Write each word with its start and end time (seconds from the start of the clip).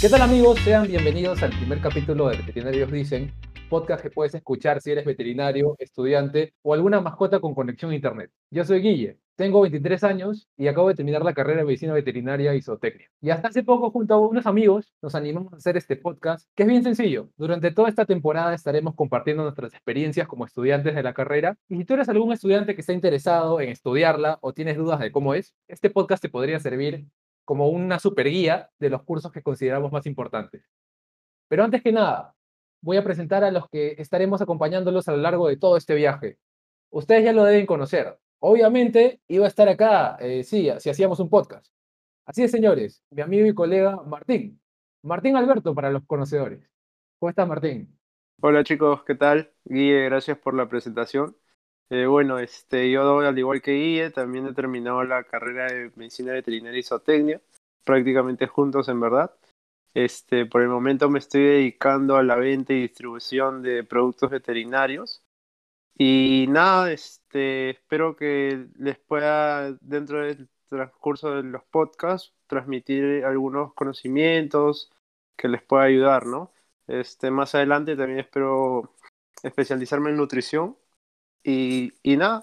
¿Qué 0.00 0.08
tal 0.08 0.22
amigos? 0.22 0.60
Sean 0.60 0.86
bienvenidos 0.86 1.42
al 1.42 1.50
primer 1.50 1.80
capítulo 1.80 2.28
de 2.28 2.36
Veterinarios 2.36 2.92
Dicen, 2.92 3.32
podcast 3.68 4.00
que 4.00 4.10
puedes 4.10 4.32
escuchar 4.32 4.80
si 4.80 4.92
eres 4.92 5.04
veterinario, 5.04 5.74
estudiante 5.80 6.54
o 6.62 6.72
alguna 6.72 7.00
mascota 7.00 7.40
con 7.40 7.52
conexión 7.52 7.90
a 7.90 7.96
internet. 7.96 8.30
Yo 8.48 8.64
soy 8.64 8.80
Guille, 8.80 9.18
tengo 9.34 9.60
23 9.60 10.04
años 10.04 10.46
y 10.56 10.68
acabo 10.68 10.86
de 10.86 10.94
terminar 10.94 11.24
la 11.24 11.34
carrera 11.34 11.58
de 11.58 11.64
medicina 11.64 11.94
veterinaria 11.94 12.54
y 12.54 12.62
zootecnia. 12.62 13.10
Y 13.20 13.30
hasta 13.30 13.48
hace 13.48 13.64
poco, 13.64 13.90
junto 13.90 14.14
a 14.14 14.20
unos 14.20 14.46
amigos, 14.46 14.94
nos 15.02 15.16
animamos 15.16 15.52
a 15.52 15.56
hacer 15.56 15.76
este 15.76 15.96
podcast, 15.96 16.48
que 16.54 16.62
es 16.62 16.68
bien 16.68 16.84
sencillo. 16.84 17.30
Durante 17.36 17.72
toda 17.72 17.88
esta 17.88 18.04
temporada 18.04 18.54
estaremos 18.54 18.94
compartiendo 18.94 19.42
nuestras 19.42 19.74
experiencias 19.74 20.28
como 20.28 20.44
estudiantes 20.44 20.94
de 20.94 21.02
la 21.02 21.12
carrera. 21.12 21.56
Y 21.68 21.76
si 21.76 21.84
tú 21.84 21.94
eres 21.94 22.08
algún 22.08 22.32
estudiante 22.32 22.76
que 22.76 22.82
está 22.82 22.92
interesado 22.92 23.60
en 23.60 23.70
estudiarla 23.70 24.38
o 24.42 24.52
tienes 24.52 24.76
dudas 24.76 25.00
de 25.00 25.10
cómo 25.10 25.34
es, 25.34 25.56
este 25.66 25.90
podcast 25.90 26.22
te 26.22 26.28
podría 26.28 26.60
servir 26.60 27.04
como 27.48 27.70
una 27.70 27.98
super 27.98 28.28
guía 28.28 28.68
de 28.78 28.90
los 28.90 29.04
cursos 29.04 29.32
que 29.32 29.42
consideramos 29.42 29.90
más 29.90 30.04
importantes. 30.04 30.68
Pero 31.48 31.64
antes 31.64 31.82
que 31.82 31.92
nada, 31.92 32.34
voy 32.82 32.98
a 32.98 33.02
presentar 33.02 33.42
a 33.42 33.50
los 33.50 33.66
que 33.70 33.94
estaremos 33.96 34.42
acompañándolos 34.42 35.08
a 35.08 35.12
lo 35.12 35.16
largo 35.16 35.48
de 35.48 35.56
todo 35.56 35.78
este 35.78 35.94
viaje. 35.94 36.36
Ustedes 36.90 37.24
ya 37.24 37.32
lo 37.32 37.44
deben 37.44 37.64
conocer. 37.64 38.18
Obviamente 38.38 39.22
iba 39.28 39.46
a 39.46 39.48
estar 39.48 39.66
acá, 39.66 40.18
eh, 40.20 40.44
sí, 40.44 40.68
si 40.78 40.90
hacíamos 40.90 41.20
un 41.20 41.30
podcast. 41.30 41.66
Así 42.26 42.42
es, 42.42 42.50
señores, 42.50 43.02
mi 43.08 43.22
amigo 43.22 43.46
y 43.46 43.54
colega 43.54 43.96
Martín. 44.02 44.60
Martín 45.02 45.34
Alberto 45.34 45.74
para 45.74 45.88
los 45.88 46.04
conocedores. 46.04 46.70
¿Cómo 47.18 47.30
estás, 47.30 47.48
Martín? 47.48 47.98
Hola 48.42 48.62
chicos, 48.62 49.04
¿qué 49.04 49.14
tal? 49.14 49.54
Guille, 49.64 50.04
gracias 50.04 50.36
por 50.36 50.52
la 50.52 50.68
presentación. 50.68 51.34
Eh, 51.90 52.06
bueno, 52.06 52.38
este, 52.38 52.90
yo 52.90 53.20
al 53.20 53.38
igual 53.38 53.62
que 53.62 53.72
Guille, 53.72 54.10
también 54.10 54.46
he 54.46 54.52
terminado 54.52 55.02
la 55.04 55.24
carrera 55.24 55.66
de 55.66 55.90
medicina 55.96 56.32
veterinaria 56.32 56.80
y 56.80 56.82
zootecnia, 56.82 57.40
prácticamente 57.84 58.46
juntos 58.46 58.88
en 58.88 59.00
verdad. 59.00 59.34
Este, 59.94 60.46
por 60.46 60.62
el 60.62 60.68
momento 60.68 61.08
me 61.10 61.18
estoy 61.18 61.42
dedicando 61.42 62.16
a 62.16 62.22
la 62.22 62.36
venta 62.36 62.72
y 62.74 62.82
distribución 62.82 63.62
de 63.62 63.84
productos 63.84 64.30
veterinarios. 64.30 65.22
Y 65.98 66.46
nada, 66.50 66.92
este, 66.92 67.70
espero 67.70 68.16
que 68.16 68.68
les 68.78 68.98
pueda, 68.98 69.72
dentro 69.80 70.22
del 70.22 70.48
transcurso 70.68 71.36
de 71.36 71.42
los 71.44 71.64
podcasts, 71.64 72.34
transmitir 72.46 73.24
algunos 73.24 73.74
conocimientos 73.74 74.92
que 75.36 75.48
les 75.48 75.62
pueda 75.62 75.84
ayudar, 75.84 76.26
¿no? 76.26 76.52
Este, 76.86 77.30
más 77.30 77.54
adelante 77.54 77.96
también 77.96 78.20
espero 78.20 78.94
especializarme 79.42 80.10
en 80.10 80.16
nutrición 80.18 80.76
y, 81.42 81.92
y 82.02 82.16
nada. 82.16 82.40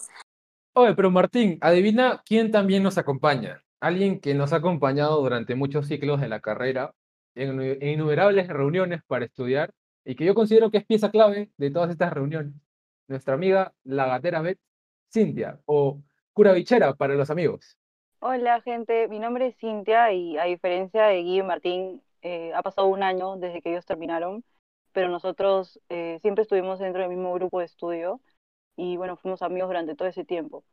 Oye, 0.74 0.94
pero 0.94 1.12
Martín, 1.12 1.58
adivina 1.62 2.22
quién 2.26 2.52
también 2.52 2.84
nos 2.84 2.98
acompaña. 2.98 3.64
Alguien 3.80 4.20
que 4.20 4.34
nos 4.34 4.54
ha 4.54 4.58
acompañado 4.58 5.22
durante 5.22 5.56
muchos 5.56 5.88
ciclos 5.88 6.20
de 6.22 6.28
la 6.28 6.40
carrera, 6.40 6.94
en, 7.36 7.62
en 7.62 7.88
innumerables 7.88 8.48
reuniones 8.48 9.02
para 9.06 9.26
estudiar, 9.26 9.72
y 10.04 10.16
que 10.16 10.26
yo 10.26 10.36
considero 10.36 10.72
que 10.72 10.78
es 10.78 10.86
pieza 10.86 11.12
clave 11.12 11.50
de 11.58 11.72
todas 11.72 11.90
estas 11.92 12.14
reuniones. 12.14 12.54
Nuestra 13.08 13.36
amiga 13.36 13.74
la 13.84 14.08
gatera 14.08 14.42
Bet, 14.42 14.60
Cintia, 15.12 15.60
o 15.66 16.02
cura 16.34 16.54
bichera 16.54 16.94
para 16.94 17.16
los 17.16 17.30
amigos. 17.30 17.78
Hola 18.20 18.60
gente, 18.62 19.08
mi 19.08 19.20
nombre 19.20 19.48
es 19.48 19.58
Cintia 19.58 20.12
y 20.12 20.38
a 20.38 20.46
diferencia 20.46 21.06
de 21.06 21.22
Guy 21.22 21.40
y 21.40 21.44
Martín, 21.44 22.02
eh, 22.22 22.52
ha 22.54 22.64
pasado 22.64 22.88
un 22.88 23.04
año 23.04 23.38
desde 23.38 23.62
que 23.62 23.72
ellos 23.72 23.86
terminaron, 23.86 24.44
pero 24.92 25.10
nosotros 25.10 25.80
eh, 25.90 26.18
siempre 26.22 26.42
estuvimos 26.42 26.80
dentro 26.80 27.02
del 27.02 27.10
mismo 27.10 27.34
grupo 27.34 27.60
de 27.60 27.66
estudio 27.66 28.20
y 28.76 28.98
bueno, 28.98 29.18
fuimos 29.18 29.42
amigos 29.42 29.70
durante 29.70 29.96
todo 29.96 30.08
ese 30.08 30.26
tiempo. 30.26 30.64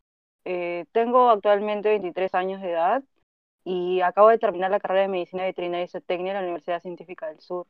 Eh, 0.45 0.85
tengo 0.91 1.29
actualmente 1.29 1.89
23 1.89 2.33
años 2.35 2.61
de 2.61 2.71
edad 2.71 3.03
y 3.63 4.01
acabo 4.01 4.29
de 4.29 4.39
terminar 4.39 4.71
la 4.71 4.79
carrera 4.79 5.03
de 5.03 5.07
Medicina 5.09 5.43
Veterinaria 5.43 5.85
y 5.85 5.87
Zootecnia 5.89 6.31
en 6.31 6.37
la 6.37 6.43
Universidad 6.43 6.81
Científica 6.81 7.27
del 7.27 7.39
Sur. 7.41 7.67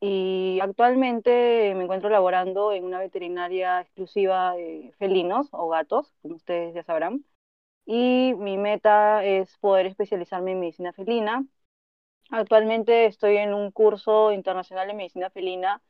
Y 0.00 0.58
actualmente 0.60 1.72
me 1.76 1.84
encuentro 1.84 2.10
laborando 2.10 2.72
en 2.72 2.84
una 2.84 2.98
veterinaria 2.98 3.80
exclusiva 3.80 4.54
de 4.54 4.92
felinos 4.98 5.48
o 5.52 5.68
gatos, 5.68 6.14
como 6.22 6.36
ustedes 6.36 6.74
ya 6.74 6.82
sabrán. 6.84 7.24
Y 7.86 8.34
mi 8.38 8.58
meta 8.58 9.24
es 9.24 9.56
poder 9.58 9.86
especializarme 9.86 10.52
en 10.52 10.60
medicina 10.60 10.92
felina. 10.92 11.46
Actualmente 12.30 13.06
estoy 13.06 13.36
en 13.38 13.54
un 13.54 13.70
curso 13.72 14.32
internacional 14.32 14.88
de 14.88 14.94
medicina 14.94 15.30
felina 15.30 15.82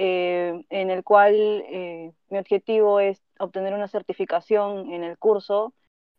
eh, 0.00 0.64
en 0.70 0.90
el 0.92 1.02
cual 1.02 1.34
eh, 1.34 2.12
mi 2.30 2.38
objetivo 2.38 3.00
es 3.00 3.20
obtener 3.40 3.74
una 3.74 3.88
certificación 3.88 4.92
en 4.92 5.02
el 5.02 5.18
curso 5.18 5.74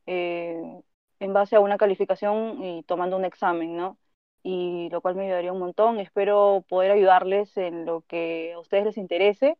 eh, 0.06 0.81
en 1.22 1.34
base 1.34 1.56
a 1.56 1.62
una 1.62 1.78
calificación 1.78 2.62
y 2.62 2.84
tomando 2.84 3.16
un 3.16 3.23
examen, 3.23 3.78
¿no? 3.78 3.97
Y 4.44 4.89
lo 4.89 5.00
cual 5.00 5.16
me 5.16 5.28
ayudaría 5.28 5.53
un 5.53 5.59
montón. 5.59 5.97
Espero 6.01 6.66
poder 6.68 6.91
ayudarles 6.91 7.56
en 7.56 7.85
lo 7.85 8.01
que 8.01 8.51
a 8.51 8.59
ustedes 8.59 8.84
les 8.84 8.97
interese 8.97 9.57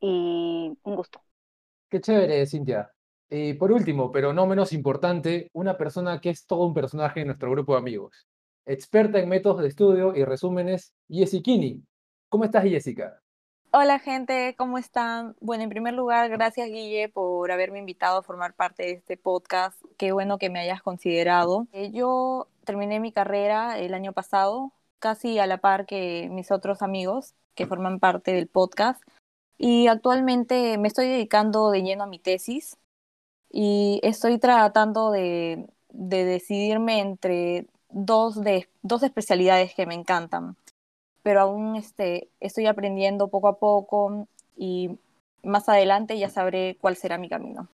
y 0.00 0.76
un 0.82 0.96
gusto. 0.96 1.22
Qué 1.88 2.00
chévere, 2.00 2.44
Cintia. 2.46 2.90
Y 3.30 3.54
por 3.54 3.70
último, 3.70 4.10
pero 4.10 4.32
no 4.32 4.46
menos 4.46 4.72
importante, 4.72 5.48
una 5.52 5.78
persona 5.78 6.20
que 6.20 6.30
es 6.30 6.44
todo 6.44 6.66
un 6.66 6.74
personaje 6.74 7.20
en 7.20 7.28
nuestro 7.28 7.52
grupo 7.52 7.74
de 7.74 7.78
amigos. 7.78 8.26
Experta 8.66 9.20
en 9.20 9.28
métodos 9.28 9.62
de 9.62 9.68
estudio 9.68 10.12
y 10.16 10.24
resúmenes, 10.24 10.92
Jessica 11.08 11.44
Kini. 11.44 11.84
¿Cómo 12.28 12.42
estás, 12.42 12.64
Jessica? 12.64 13.20
Hola 13.76 13.98
gente, 13.98 14.54
¿cómo 14.56 14.78
están? 14.78 15.34
Bueno, 15.40 15.64
en 15.64 15.68
primer 15.68 15.94
lugar, 15.94 16.30
gracias 16.30 16.68
Guille 16.68 17.08
por 17.08 17.50
haberme 17.50 17.80
invitado 17.80 18.18
a 18.18 18.22
formar 18.22 18.54
parte 18.54 18.84
de 18.84 18.92
este 18.92 19.16
podcast. 19.16 19.82
Qué 19.96 20.12
bueno 20.12 20.38
que 20.38 20.48
me 20.48 20.60
hayas 20.60 20.80
considerado. 20.80 21.66
Eh, 21.72 21.90
yo 21.90 22.46
terminé 22.62 23.00
mi 23.00 23.10
carrera 23.10 23.80
el 23.80 23.92
año 23.94 24.12
pasado, 24.12 24.72
casi 25.00 25.40
a 25.40 25.48
la 25.48 25.58
par 25.58 25.86
que 25.86 26.28
mis 26.30 26.52
otros 26.52 26.82
amigos 26.82 27.34
que 27.56 27.66
forman 27.66 27.98
parte 27.98 28.32
del 28.32 28.46
podcast. 28.46 29.02
Y 29.58 29.88
actualmente 29.88 30.78
me 30.78 30.86
estoy 30.86 31.08
dedicando 31.08 31.72
de 31.72 31.82
lleno 31.82 32.04
a 32.04 32.06
mi 32.06 32.20
tesis 32.20 32.76
y 33.50 33.98
estoy 34.04 34.38
tratando 34.38 35.10
de, 35.10 35.66
de 35.88 36.24
decidirme 36.24 37.00
entre 37.00 37.66
dos, 37.88 38.40
de, 38.40 38.68
dos 38.82 39.02
especialidades 39.02 39.74
que 39.74 39.84
me 39.84 39.94
encantan 39.94 40.56
pero 41.24 41.40
aún 41.40 41.74
este, 41.74 42.28
estoy 42.38 42.66
aprendiendo 42.66 43.28
poco 43.28 43.48
a 43.48 43.58
poco 43.58 44.28
y 44.56 44.98
más 45.42 45.70
adelante 45.70 46.18
ya 46.18 46.28
sabré 46.28 46.76
cuál 46.78 46.96
será 46.96 47.16
mi 47.16 47.30
camino. 47.30 47.70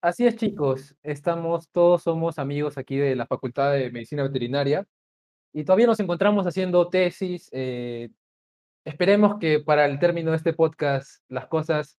Así 0.00 0.24
es, 0.24 0.36
chicos. 0.36 0.94
Estamos, 1.02 1.68
todos 1.70 2.04
somos 2.04 2.38
amigos 2.38 2.78
aquí 2.78 2.96
de 2.96 3.16
la 3.16 3.26
Facultad 3.26 3.72
de 3.72 3.90
Medicina 3.90 4.22
Veterinaria 4.22 4.86
y 5.52 5.64
todavía 5.64 5.88
nos 5.88 5.98
encontramos 5.98 6.46
haciendo 6.46 6.88
tesis. 6.88 7.50
Eh, 7.52 8.08
esperemos 8.84 9.38
que 9.40 9.58
para 9.58 9.84
el 9.84 9.98
término 9.98 10.30
de 10.30 10.36
este 10.36 10.52
podcast 10.52 11.24
las 11.28 11.48
cosas 11.48 11.98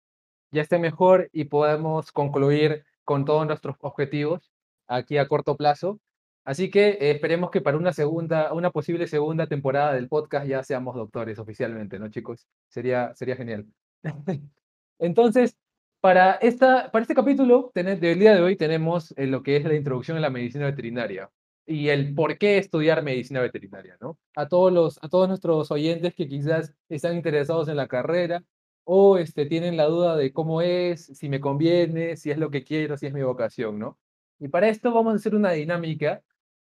ya 0.51 0.61
estén 0.61 0.79
mejor 0.79 1.29
y 1.33 1.45
podamos 1.45 2.13
concluir 2.13 2.85
con 3.03 3.25
todos 3.25 3.45
nuestros 3.45 3.75
objetivos 3.81 4.53
aquí 4.87 5.17
a 5.17 5.27
corto 5.27 5.57
plazo. 5.57 5.99
Así 6.44 6.72
que 6.72 6.90
eh, 6.90 7.12
esperemos 7.12 7.52
que 7.52 7.62
para 7.62 7.78
una 7.78 7.94
segunda, 7.94 8.53
una 8.53 8.72
posible 8.72 9.07
segunda 9.07 9.47
temporada 9.47 9.94
del 9.94 10.07
podcast 10.07 10.47
ya 10.47 10.63
seamos 10.63 10.96
doctores 10.96 11.38
oficialmente, 11.40 12.00
¿no, 12.00 12.09
chicos? 12.09 12.47
Sería, 12.68 13.13
sería 13.16 13.35
genial. 13.35 13.68
Entonces, 15.00 15.56
para, 16.00 16.34
esta, 16.34 16.91
para 16.91 17.03
este 17.03 17.13
capítulo 17.13 17.72
del 17.75 18.19
día 18.19 18.34
de 18.34 18.41
hoy 18.41 18.56
tenemos 18.56 19.13
eh, 19.18 19.28
lo 19.28 19.44
que 19.44 19.57
es 19.57 19.66
la 19.66 19.75
introducción 19.75 20.18
a 20.18 20.19
la 20.19 20.31
medicina 20.31 20.66
veterinaria 20.66 21.29
y 21.66 21.90
el 21.90 22.16
por 22.16 22.38
qué 22.40 22.58
estudiar 22.58 23.03
medicina 23.03 23.40
veterinaria, 23.40 23.97
¿no? 24.02 24.18
A 24.35 24.47
todos, 24.47 24.73
los, 24.73 25.00
a 25.03 25.09
todos 25.09 25.28
nuestros 25.28 25.69
oyentes 25.72 26.16
que 26.16 26.28
quizás 26.28 26.73
están 26.90 27.16
interesados 27.16 27.68
en 27.68 27.78
la 27.78 27.88
carrera 27.88 28.44
o 28.84 29.18
este, 29.18 29.46
tienen 29.46 29.78
la 29.78 29.85
duda 29.85 30.16
de 30.16 30.34
cómo 30.34 30.62
es, 30.62 31.06
si 31.06 31.29
me 31.29 31.40
conviene, 31.40 32.18
si 32.18 32.31
es 32.31 32.38
lo 32.40 32.50
que 32.50 32.63
quiero, 32.63 32.97
si 32.97 33.06
es 33.06 33.13
mi 33.13 33.22
vocación, 33.22 33.78
¿no? 33.78 34.00
Y 34.40 34.47
para 34.47 34.69
esto 34.69 34.91
vamos 34.91 35.13
a 35.13 35.16
hacer 35.18 35.35
una 35.35 35.52
dinámica 35.52 36.23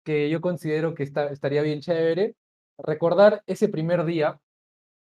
que 0.03 0.29
yo 0.29 0.41
considero 0.41 0.93
que 0.95 1.03
está, 1.03 1.29
estaría 1.31 1.61
bien 1.61 1.81
chévere, 1.81 2.35
recordar 2.77 3.43
ese 3.47 3.69
primer 3.69 4.05
día 4.05 4.39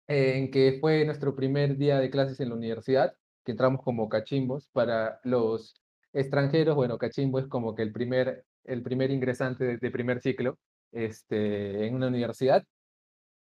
eh, 0.09 0.39
en 0.39 0.51
que 0.51 0.79
fue 0.81 1.05
nuestro 1.05 1.37
primer 1.37 1.77
día 1.77 2.01
de 2.01 2.11
clases 2.11 2.41
en 2.41 2.49
la 2.49 2.57
universidad, 2.57 3.15
que 3.45 3.53
entramos 3.53 3.83
como 3.83 4.09
cachimbos. 4.09 4.69
Para 4.73 5.21
los 5.25 5.81
extranjeros, 6.13 6.75
bueno, 6.77 6.99
cachimbo 6.99 7.39
es 7.39 7.47
como 7.47 7.75
que 7.75 7.83
el 7.83 7.93
primer, 7.93 8.45
el 8.65 8.83
primer 8.83 9.11
ingresante 9.13 9.79
de, 9.79 9.91
primer 9.91 10.21
ciclo 10.21 10.59
este, 10.93 11.87
en 11.87 11.95
una 11.95 12.09
universidad. 12.09 12.65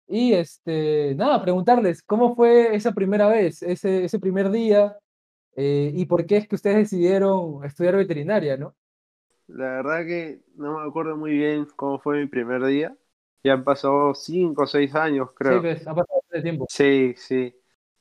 Y 0.08 0.32
este, 0.32 1.14
nada, 1.14 1.40
preguntarles 1.42 2.02
cómo 2.02 2.34
fue 2.34 2.74
esa 2.74 2.92
primera 2.92 3.28
vez, 3.28 3.62
ese, 3.62 4.04
ese 4.04 4.18
primer 4.18 4.50
día, 4.50 4.96
eh, 5.54 5.92
y 5.94 6.06
por 6.06 6.26
qué 6.26 6.38
es 6.38 6.48
que 6.48 6.56
ustedes 6.56 6.76
decidieron 6.78 7.64
estudiar 7.64 7.96
veterinaria, 7.96 8.56
¿no? 8.56 8.74
La 9.48 9.64
verdad 9.82 10.06
que 10.06 10.42
no 10.56 10.78
me 10.78 10.88
acuerdo 10.88 11.16
muy 11.16 11.32
bien 11.32 11.66
cómo 11.76 11.98
fue 12.00 12.18
mi 12.20 12.26
primer 12.26 12.64
día. 12.64 12.96
Ya 13.42 13.54
han 13.54 13.64
pasado 13.64 14.14
cinco 14.14 14.62
o 14.64 14.66
seis 14.66 14.94
años, 14.94 15.30
creo. 15.34 15.58
Sí, 15.58 15.60
pues, 15.60 15.80
ha 15.86 15.94
pasado 15.94 16.20
bastante 16.20 16.42
tiempo. 16.42 16.68
Sí, 16.68 17.14
sí. 17.16 17.54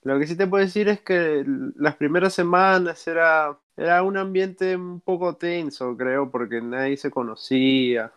Lo 0.03 0.19
que 0.19 0.27
sí 0.27 0.35
te 0.37 0.47
puedo 0.47 0.63
decir 0.63 0.87
es 0.89 1.01
que 1.01 1.43
las 1.75 1.95
primeras 1.95 2.33
semanas 2.33 3.07
era, 3.07 3.59
era 3.75 4.03
un 4.03 4.17
ambiente 4.17 4.75
un 4.75 5.01
poco 5.01 5.35
tenso, 5.37 5.95
creo, 5.97 6.31
porque 6.31 6.61
nadie 6.61 6.97
se 6.97 7.11
conocía. 7.11 8.13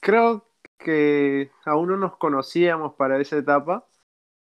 Creo 0.00 0.48
que 0.78 1.52
aún 1.64 1.90
no 1.90 1.98
nos 1.98 2.16
conocíamos 2.18 2.94
para 2.96 3.20
esa 3.20 3.38
etapa. 3.38 3.88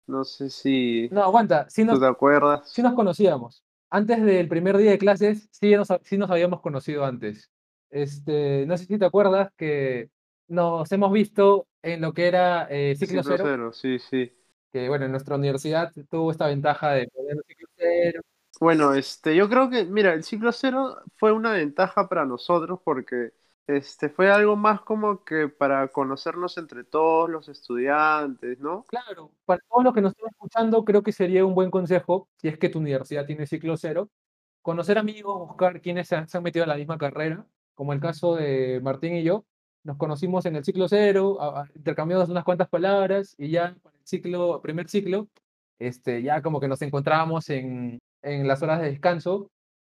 No 0.07 0.25
sé 0.25 0.49
si 0.51 1.09
No, 1.09 1.23
aguanta, 1.23 1.67
tú 1.85 1.85
nos, 1.85 1.99
te 1.99 2.07
acuerdas. 2.07 2.63
sí 2.71 2.81
nos 2.83 2.93
conocíamos. 2.95 3.63
Antes 3.89 4.23
del 4.23 4.47
primer 4.49 4.77
día 4.77 4.91
de 4.91 4.97
clases, 4.99 5.49
sí 5.51 5.75
nos, 5.75 5.89
sí 6.03 6.17
nos 6.17 6.31
habíamos 6.31 6.61
conocido 6.61 7.05
antes. 7.05 7.50
Este, 7.91 8.65
no 8.65 8.77
sé 8.77 8.85
si 8.85 8.97
te 8.97 9.05
acuerdas 9.05 9.51
que 9.57 10.09
nos 10.47 10.91
hemos 10.91 11.11
visto 11.11 11.67
en 11.81 12.01
lo 12.01 12.13
que 12.13 12.27
era 12.27 12.67
eh, 12.69 12.95
ciclo 12.95 13.21
Ciclo 13.21 13.37
cero, 13.37 13.43
cero, 13.47 13.73
sí, 13.73 13.99
sí. 13.99 14.31
que 14.71 14.87
bueno, 14.89 15.05
en 15.05 15.11
nuestra 15.11 15.35
universidad 15.35 15.91
tuvo 16.09 16.31
esta 16.31 16.47
ventaja 16.47 16.91
de 16.91 17.07
poner 17.07 17.35
un 17.35 17.43
ciclo 17.43 17.67
cero. 17.75 18.21
Bueno, 18.59 18.93
este, 18.93 19.35
yo 19.35 19.49
creo 19.49 19.69
que, 19.69 19.85
mira, 19.85 20.13
el 20.13 20.23
ciclo 20.23 20.51
cero 20.51 20.97
fue 21.17 21.31
una 21.31 21.51
ventaja 21.51 22.07
para 22.07 22.25
nosotros 22.25 22.79
porque 22.83 23.33
este, 23.67 24.09
fue 24.09 24.29
algo 24.31 24.55
más 24.55 24.81
como 24.81 25.23
que 25.23 25.47
para 25.47 25.87
conocernos 25.89 26.57
entre 26.57 26.83
todos 26.83 27.29
los 27.29 27.49
estudiantes, 27.49 28.59
¿no? 28.59 28.85
Claro, 28.85 29.31
para 29.45 29.61
todos 29.69 29.83
los 29.83 29.93
que 29.93 30.01
nos 30.01 30.11
están 30.11 30.29
escuchando, 30.29 30.85
creo 30.85 31.03
que 31.03 31.11
sería 31.11 31.45
un 31.45 31.55
buen 31.55 31.71
consejo, 31.71 32.29
si 32.37 32.49
es 32.49 32.57
que 32.57 32.69
tu 32.69 32.79
universidad 32.79 33.25
tiene 33.25 33.47
ciclo 33.47 33.77
cero, 33.77 34.09
conocer 34.61 34.97
amigos, 34.97 35.47
buscar 35.47 35.81
quienes 35.81 36.07
se 36.07 36.15
han, 36.15 36.27
se 36.27 36.37
han 36.37 36.43
metido 36.43 36.63
en 36.63 36.69
la 36.69 36.75
misma 36.75 36.97
carrera, 36.97 37.45
como 37.81 37.93
el 37.93 37.99
caso 37.99 38.35
de 38.35 38.79
Martín 38.83 39.15
y 39.15 39.23
yo. 39.23 39.43
Nos 39.83 39.97
conocimos 39.97 40.45
en 40.45 40.55
el 40.55 40.63
ciclo 40.63 40.87
cero, 40.87 41.39
intercambiamos 41.73 42.29
unas 42.29 42.43
cuantas 42.43 42.69
palabras 42.69 43.33
y 43.39 43.49
ya 43.49 43.75
para 43.81 43.97
el 43.97 44.05
ciclo, 44.05 44.61
primer 44.61 44.87
ciclo, 44.87 45.27
este, 45.79 46.21
ya 46.21 46.43
como 46.43 46.59
que 46.59 46.67
nos 46.67 46.79
encontrábamos 46.83 47.49
en, 47.49 47.97
en 48.21 48.47
las 48.47 48.61
horas 48.61 48.81
de 48.81 48.91
descanso 48.91 49.49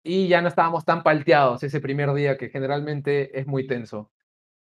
y 0.02 0.30
ya 0.30 0.42
no 0.42 0.48
estábamos 0.48 0.86
tan 0.86 1.04
palteados 1.04 1.62
ese 1.62 1.82
primer 1.82 2.14
día 2.14 2.38
que 2.38 2.48
generalmente 2.48 3.38
es 3.38 3.48
muy 3.48 3.68
tenso, 3.68 4.10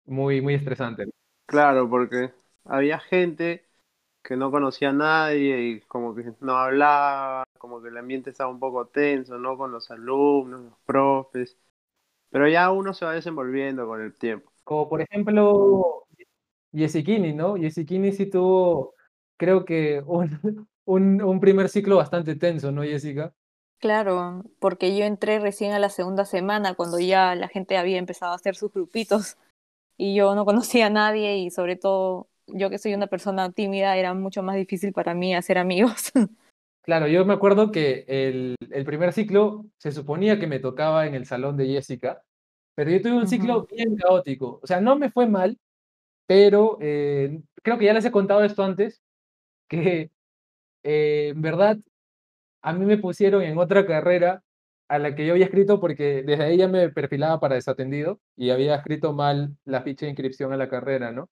muy, 0.06 0.41
muy 0.41 0.55
estresante. 0.55 1.05
Claro, 1.44 1.91
porque 1.91 2.32
había 2.65 2.99
gente 2.99 3.67
que 4.23 4.37
no 4.37 4.50
conocía 4.50 4.88
a 4.88 4.93
nadie 4.94 5.61
y 5.69 5.81
como 5.82 6.15
que 6.15 6.32
no 6.41 6.56
hablaba, 6.56 7.44
como 7.58 7.82
que 7.82 7.88
el 7.91 7.99
ambiente 7.99 8.31
estaba 8.31 8.50
un 8.50 8.58
poco 8.58 8.87
tenso, 8.87 9.37
¿no? 9.37 9.58
Con 9.58 9.70
los 9.70 9.91
alumnos, 9.91 10.62
los 10.62 10.79
profes. 10.87 11.58
Pero 12.32 12.49
ya 12.49 12.73
uno 12.73 12.94
se 12.94 13.05
va 13.05 13.12
desenvolviendo 13.12 13.87
con 13.87 14.00
el 14.00 14.17
tiempo. 14.17 14.50
Como 14.64 14.88
por 14.88 15.02
ejemplo, 15.02 16.06
Yesikini, 16.73 17.32
¿no? 17.34 17.56
Yesikini 17.56 18.12
sí 18.12 18.26
tuvo, 18.26 18.94
creo 19.37 19.64
que 19.64 20.02
un, 20.06 20.67
un, 20.84 21.23
un 21.23 21.40
primer 21.40 21.69
ciclo 21.69 21.96
bastante 21.96 22.37
tenso, 22.37 22.73
¿no, 22.73 22.82
Jessica? 22.82 23.34
Claro, 23.79 24.44
porque 24.61 24.96
yo 24.96 25.05
entré 25.05 25.40
recién 25.40 25.73
a 25.73 25.81
la 25.81 25.88
segunda 25.90 26.25
semana 26.25 26.75
cuando 26.75 27.00
ya 27.00 27.34
la 27.34 27.49
gente 27.49 27.76
había 27.76 27.99
empezado 27.99 28.32
a 28.32 28.37
hacer 28.37 28.55
sus 28.55 28.73
grupitos 28.73 29.37
y 29.96 30.14
yo 30.14 30.34
no 30.37 30.44
conocía 30.44 30.87
a 30.87 30.90
nadie 30.90 31.38
y 31.38 31.50
sobre 31.50 31.76
todo 31.76 32.29
yo 32.49 32.70
que 32.70 32.79
soy 32.79 32.94
una 32.94 33.08
persona 33.08 33.52
tímida 33.52 33.96
era 33.96 34.14
mucho 34.14 34.43
más 34.43 34.56
difícil 34.56 34.93
para 34.93 35.14
mí 35.14 35.34
hacer 35.34 35.58
amigos. 35.58 36.12
Claro, 36.82 37.06
yo 37.06 37.25
me 37.25 37.34
acuerdo 37.34 37.70
que 37.70 38.05
el, 38.08 38.56
el 38.70 38.84
primer 38.84 39.12
ciclo 39.12 39.67
se 39.79 39.93
suponía 39.93 40.40
que 40.40 40.49
me 40.49 40.58
tocaba 40.58 41.06
en 41.06 41.14
el 41.14 41.26
salón 41.26 41.56
de 41.56 41.67
Jessica, 41.69 42.23
pero 42.75 42.90
yo 42.90 43.00
tuve 43.02 43.14
un 43.14 43.29
ciclo 43.29 43.67
bien 43.67 43.96
caótico. 43.96 44.61
O 44.62 44.67
sea, 44.67 44.81
no 44.81 44.96
me 44.96 45.11
fue 45.11 45.29
mal, 45.29 45.58
pero 46.26 46.79
eh, 46.81 47.43
creo 47.62 47.79
que 47.79 47.87
ya 47.87 47.94
les 47.94 48.05
he 48.06 48.12
contado 48.12 48.44
esto 48.44 48.64
antes, 48.64 49.02
que 49.69 50.11
eh, 50.84 51.29
en 51.34 51.43
verdad 51.43 51.79
a 52.62 52.73
mí 52.73 52.84
me 52.87 52.99
pusieron 52.99 53.43
en 53.43 53.58
otra 53.58 53.87
carrera 53.87 54.43
a 54.88 54.99
la 54.99 55.14
que 55.14 55.26
yo 55.26 55.32
había 55.34 55.46
escrito 55.46 55.81
porque 55.81 56.23
desde 56.25 56.44
ahí 56.44 56.58
ya 56.58 56.69
me 56.69 56.90
perfilaba 56.90 57.40
para 57.40 57.56
desatendido 57.56 58.20
y 58.37 58.50
había 58.50 58.76
escrito 58.76 59.12
mal 59.14 59.56
la 59.64 59.82
ficha 59.82 60.06
de 60.06 60.11
inscripción 60.12 60.52
a 60.52 60.56
la 60.58 60.69
carrera, 60.69 61.12
¿no? 61.12 61.31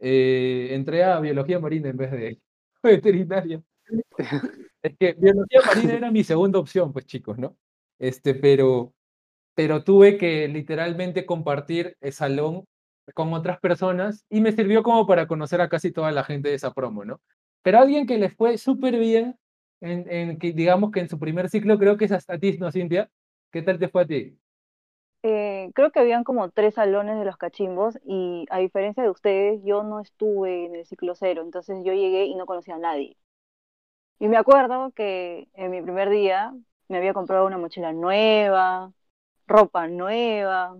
Eh, 0.00 0.68
entré 0.72 1.04
a 1.04 1.20
biología 1.20 1.60
marina 1.60 1.90
en 1.90 1.96
vez 1.98 2.10
de 2.12 2.40
veterinaria. 2.82 3.62
Es 4.86 4.96
que 4.98 5.14
biología 5.14 5.60
marina 5.66 5.94
era 5.94 6.10
mi 6.12 6.22
segunda 6.22 6.60
opción, 6.60 6.92
pues 6.92 7.06
chicos, 7.06 7.38
¿no? 7.38 7.56
Este, 7.98 8.34
pero, 8.34 8.94
pero 9.54 9.82
tuve 9.82 10.16
que 10.16 10.46
literalmente 10.46 11.26
compartir 11.26 11.96
el 12.00 12.12
salón 12.12 12.64
con 13.14 13.32
otras 13.32 13.58
personas 13.58 14.24
y 14.30 14.40
me 14.40 14.52
sirvió 14.52 14.84
como 14.84 15.04
para 15.04 15.26
conocer 15.26 15.60
a 15.60 15.68
casi 15.68 15.90
toda 15.90 16.12
la 16.12 16.22
gente 16.22 16.50
de 16.50 16.54
esa 16.54 16.72
promo, 16.72 17.04
¿no? 17.04 17.20
Pero 17.62 17.78
alguien 17.78 18.06
que 18.06 18.16
les 18.16 18.32
fue 18.36 18.58
súper 18.58 18.96
bien, 18.96 19.36
en, 19.80 20.38
que 20.38 20.52
digamos 20.52 20.92
que 20.92 21.00
en 21.00 21.08
su 21.08 21.18
primer 21.18 21.48
ciclo, 21.48 21.78
creo 21.78 21.96
que 21.96 22.04
es 22.04 22.12
hasta 22.12 22.34
a 22.34 22.38
ti, 22.38 22.56
¿no, 22.58 22.70
Cintia? 22.70 23.10
¿Qué 23.50 23.62
tal 23.62 23.80
te 23.80 23.88
fue 23.88 24.02
a 24.02 24.06
ti? 24.06 24.38
Eh, 25.24 25.70
creo 25.74 25.90
que 25.90 25.98
habían 25.98 26.22
como 26.22 26.48
tres 26.50 26.74
salones 26.74 27.18
de 27.18 27.24
los 27.24 27.36
cachimbos 27.36 27.98
y 28.04 28.46
a 28.50 28.58
diferencia 28.58 29.02
de 29.02 29.10
ustedes, 29.10 29.60
yo 29.64 29.82
no 29.82 29.98
estuve 29.98 30.66
en 30.66 30.76
el 30.76 30.86
ciclo 30.86 31.16
cero, 31.16 31.42
entonces 31.44 31.78
yo 31.84 31.92
llegué 31.92 32.26
y 32.26 32.36
no 32.36 32.46
conocía 32.46 32.76
a 32.76 32.78
nadie. 32.78 33.16
Y 34.18 34.28
me 34.28 34.36
acuerdo 34.36 34.92
que 34.92 35.48
en 35.54 35.70
mi 35.70 35.82
primer 35.82 36.10
día 36.10 36.54
me 36.88 36.98
había 36.98 37.14
comprado 37.14 37.46
una 37.46 37.58
mochila 37.58 37.92
nueva, 37.92 38.92
ropa 39.46 39.88
nueva, 39.88 40.76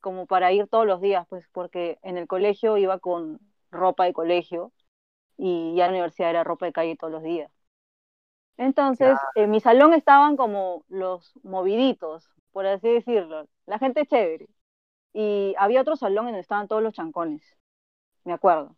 como 0.00 0.26
para 0.26 0.52
ir 0.52 0.68
todos 0.68 0.86
los 0.86 1.00
días, 1.00 1.26
pues 1.28 1.48
porque 1.52 1.98
en 2.02 2.18
el 2.18 2.26
colegio 2.26 2.76
iba 2.78 2.98
con 2.98 3.40
ropa 3.70 4.04
de 4.04 4.12
colegio 4.14 4.72
y 5.36 5.74
ya 5.76 5.86
en 5.86 5.92
la 5.92 5.98
universidad 5.98 6.30
era 6.30 6.44
ropa 6.44 6.66
de 6.66 6.72
calle 6.72 6.96
todos 6.96 7.12
los 7.12 7.22
días. 7.22 7.50
Entonces, 8.56 9.18
en 9.34 9.50
mi 9.50 9.60
salón 9.60 9.94
estaban 9.94 10.36
como 10.36 10.84
los 10.88 11.32
moviditos, 11.42 12.28
por 12.52 12.66
así 12.66 12.88
decirlo, 12.88 13.48
la 13.66 13.78
gente 13.78 14.06
chévere. 14.06 14.48
Y 15.12 15.54
había 15.58 15.82
otro 15.82 15.96
salón 15.96 16.26
en 16.26 16.32
donde 16.32 16.40
estaban 16.40 16.68
todos 16.68 16.82
los 16.82 16.94
chancones, 16.94 17.42
me 18.24 18.32
acuerdo. 18.32 18.76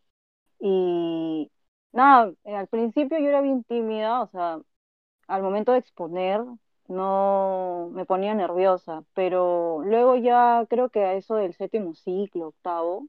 Y 0.60 1.50
nada, 1.94 2.32
eh, 2.44 2.54
al 2.56 2.68
principio 2.68 3.18
yo 3.18 3.28
era 3.28 3.40
bien 3.42 3.64
tímida, 3.64 4.22
o 4.22 4.28
sea, 4.28 4.58
al 5.28 5.42
momento 5.42 5.72
de 5.72 5.78
exponer 5.78 6.42
no 6.88 7.90
me 7.92 8.06
ponía 8.06 8.34
nerviosa, 8.34 9.04
pero 9.14 9.82
luego 9.84 10.16
ya 10.16 10.66
creo 10.70 10.90
que 10.90 11.04
a 11.04 11.14
eso 11.14 11.36
del 11.36 11.54
séptimo 11.54 11.94
ciclo, 11.94 12.48
octavo, 12.48 13.08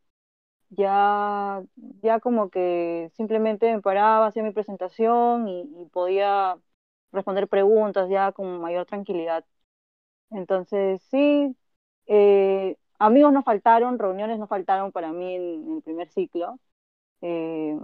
ya, 0.69 1.63
ya 2.03 2.19
como 2.19 2.49
que 2.49 3.11
simplemente 3.15 3.73
me 3.73 3.81
paraba, 3.81 4.27
hacía 4.27 4.43
mi 4.43 4.51
presentación 4.53 5.47
y, 5.47 5.65
podía 5.93 6.57
responder 7.11 7.47
preguntas 7.47 8.09
ya 8.09 8.31
con 8.33 8.61
mayor 8.61 8.85
tranquilidad. 8.85 9.45
Entonces, 10.31 11.01
sí, 11.11 11.55
eh, 12.07 12.77
amigos 12.99 13.33
no 13.33 13.43
faltaron, 13.43 13.99
reuniones 13.99 14.39
no 14.39 14.47
faltaron 14.47 14.91
para 14.91 15.11
mí 15.13 15.35
en, 15.35 15.43
en 15.69 15.75
el 15.77 15.81
primer 15.83 16.09
ciclo. 16.09 16.59
Eh, 17.21 17.77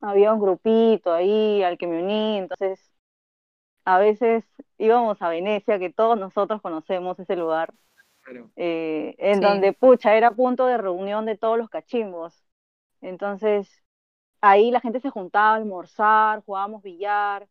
había 0.00 0.32
un 0.34 0.40
grupito 0.40 1.12
ahí 1.12 1.62
al 1.62 1.78
que 1.78 1.86
me 1.86 2.02
uní, 2.02 2.38
entonces 2.38 2.80
a 3.84 3.98
veces 3.98 4.44
íbamos 4.78 5.20
a 5.22 5.28
Venecia, 5.28 5.78
que 5.78 5.92
todos 5.92 6.18
nosotros 6.18 6.60
conocemos 6.62 7.18
ese 7.18 7.36
lugar, 7.36 7.72
Claro. 8.22 8.50
eh, 8.56 9.14
en 9.18 9.40
Sí. 9.40 9.46
donde, 9.46 9.72
pucha, 9.74 10.16
era 10.16 10.32
punto 10.32 10.66
de 10.66 10.78
reunión 10.78 11.26
de 11.26 11.38
todos 11.38 11.58
los 11.58 11.70
cachimbos. 11.70 12.44
Entonces, 13.02 13.70
ahí 14.42 14.70
la 14.72 14.80
gente 14.80 15.00
se 15.00 15.10
juntaba 15.10 15.52
a 15.52 15.56
almorzar, 15.56 16.44
jugábamos 16.44 16.82
billar, 16.82 17.48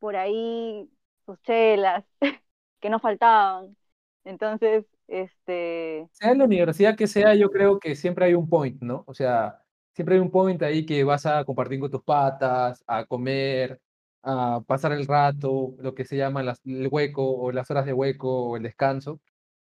por 0.00 0.16
ahí 0.16 0.90
sus 1.26 1.40
chelas, 1.42 2.04
que 2.80 2.90
no 2.90 3.00
faltaban. 3.00 3.76
Entonces, 4.24 4.86
este, 5.08 6.08
Sea 6.12 6.32
en 6.32 6.38
la 6.38 6.44
universidad 6.44 6.96
que 6.96 7.06
sea, 7.06 7.34
yo 7.34 7.50
creo 7.50 7.78
que 7.80 7.94
siempre 7.96 8.26
hay 8.26 8.34
un 8.34 8.48
point, 8.48 8.80
¿no? 8.82 9.04
O 9.06 9.14
sea, 9.14 9.62
siempre 9.94 10.14
hay 10.16 10.20
un 10.20 10.30
point 10.30 10.62
ahí 10.62 10.86
que 10.86 11.04
vas 11.04 11.26
a 11.26 11.44
compartir 11.44 11.80
con 11.80 11.90
tus 11.90 12.02
patas, 12.02 12.82
a 12.86 13.04
comer, 13.06 13.80
a 14.22 14.60
pasar 14.66 14.92
el 14.92 15.06
rato, 15.06 15.74
lo 15.78 15.94
que 15.94 16.04
se 16.04 16.16
llama 16.16 16.42
las- 16.42 16.60
el 16.66 16.88
hueco 16.90 17.24
o 17.38 17.52
las 17.52 17.70
horas 17.70 17.86
de 17.86 17.92
hueco 17.92 18.50
o 18.50 18.56
el 18.56 18.62
descanso. 18.64 19.20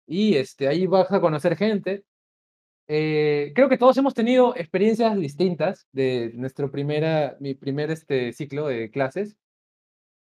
Y 0.08 0.36
este, 0.38 0.68
ahí 0.68 0.88
vas 0.88 1.12
a 1.12 1.22
conocer 1.22 1.56
gente. 1.58 2.04
Eh, 2.88 3.52
creo 3.56 3.70
que 3.70 3.78
todos 3.80 3.98
hemos 3.98 4.14
tenido 4.14 4.56
experiencias 4.56 5.18
distintas 5.18 5.88
de 5.92 6.32
nuestro 6.36 6.72
primera, 6.72 7.36
mi 7.40 7.56
primer 7.56 7.92
este, 7.92 8.32
ciclo 8.34 8.68
de 8.68 8.92
clases, 8.92 9.38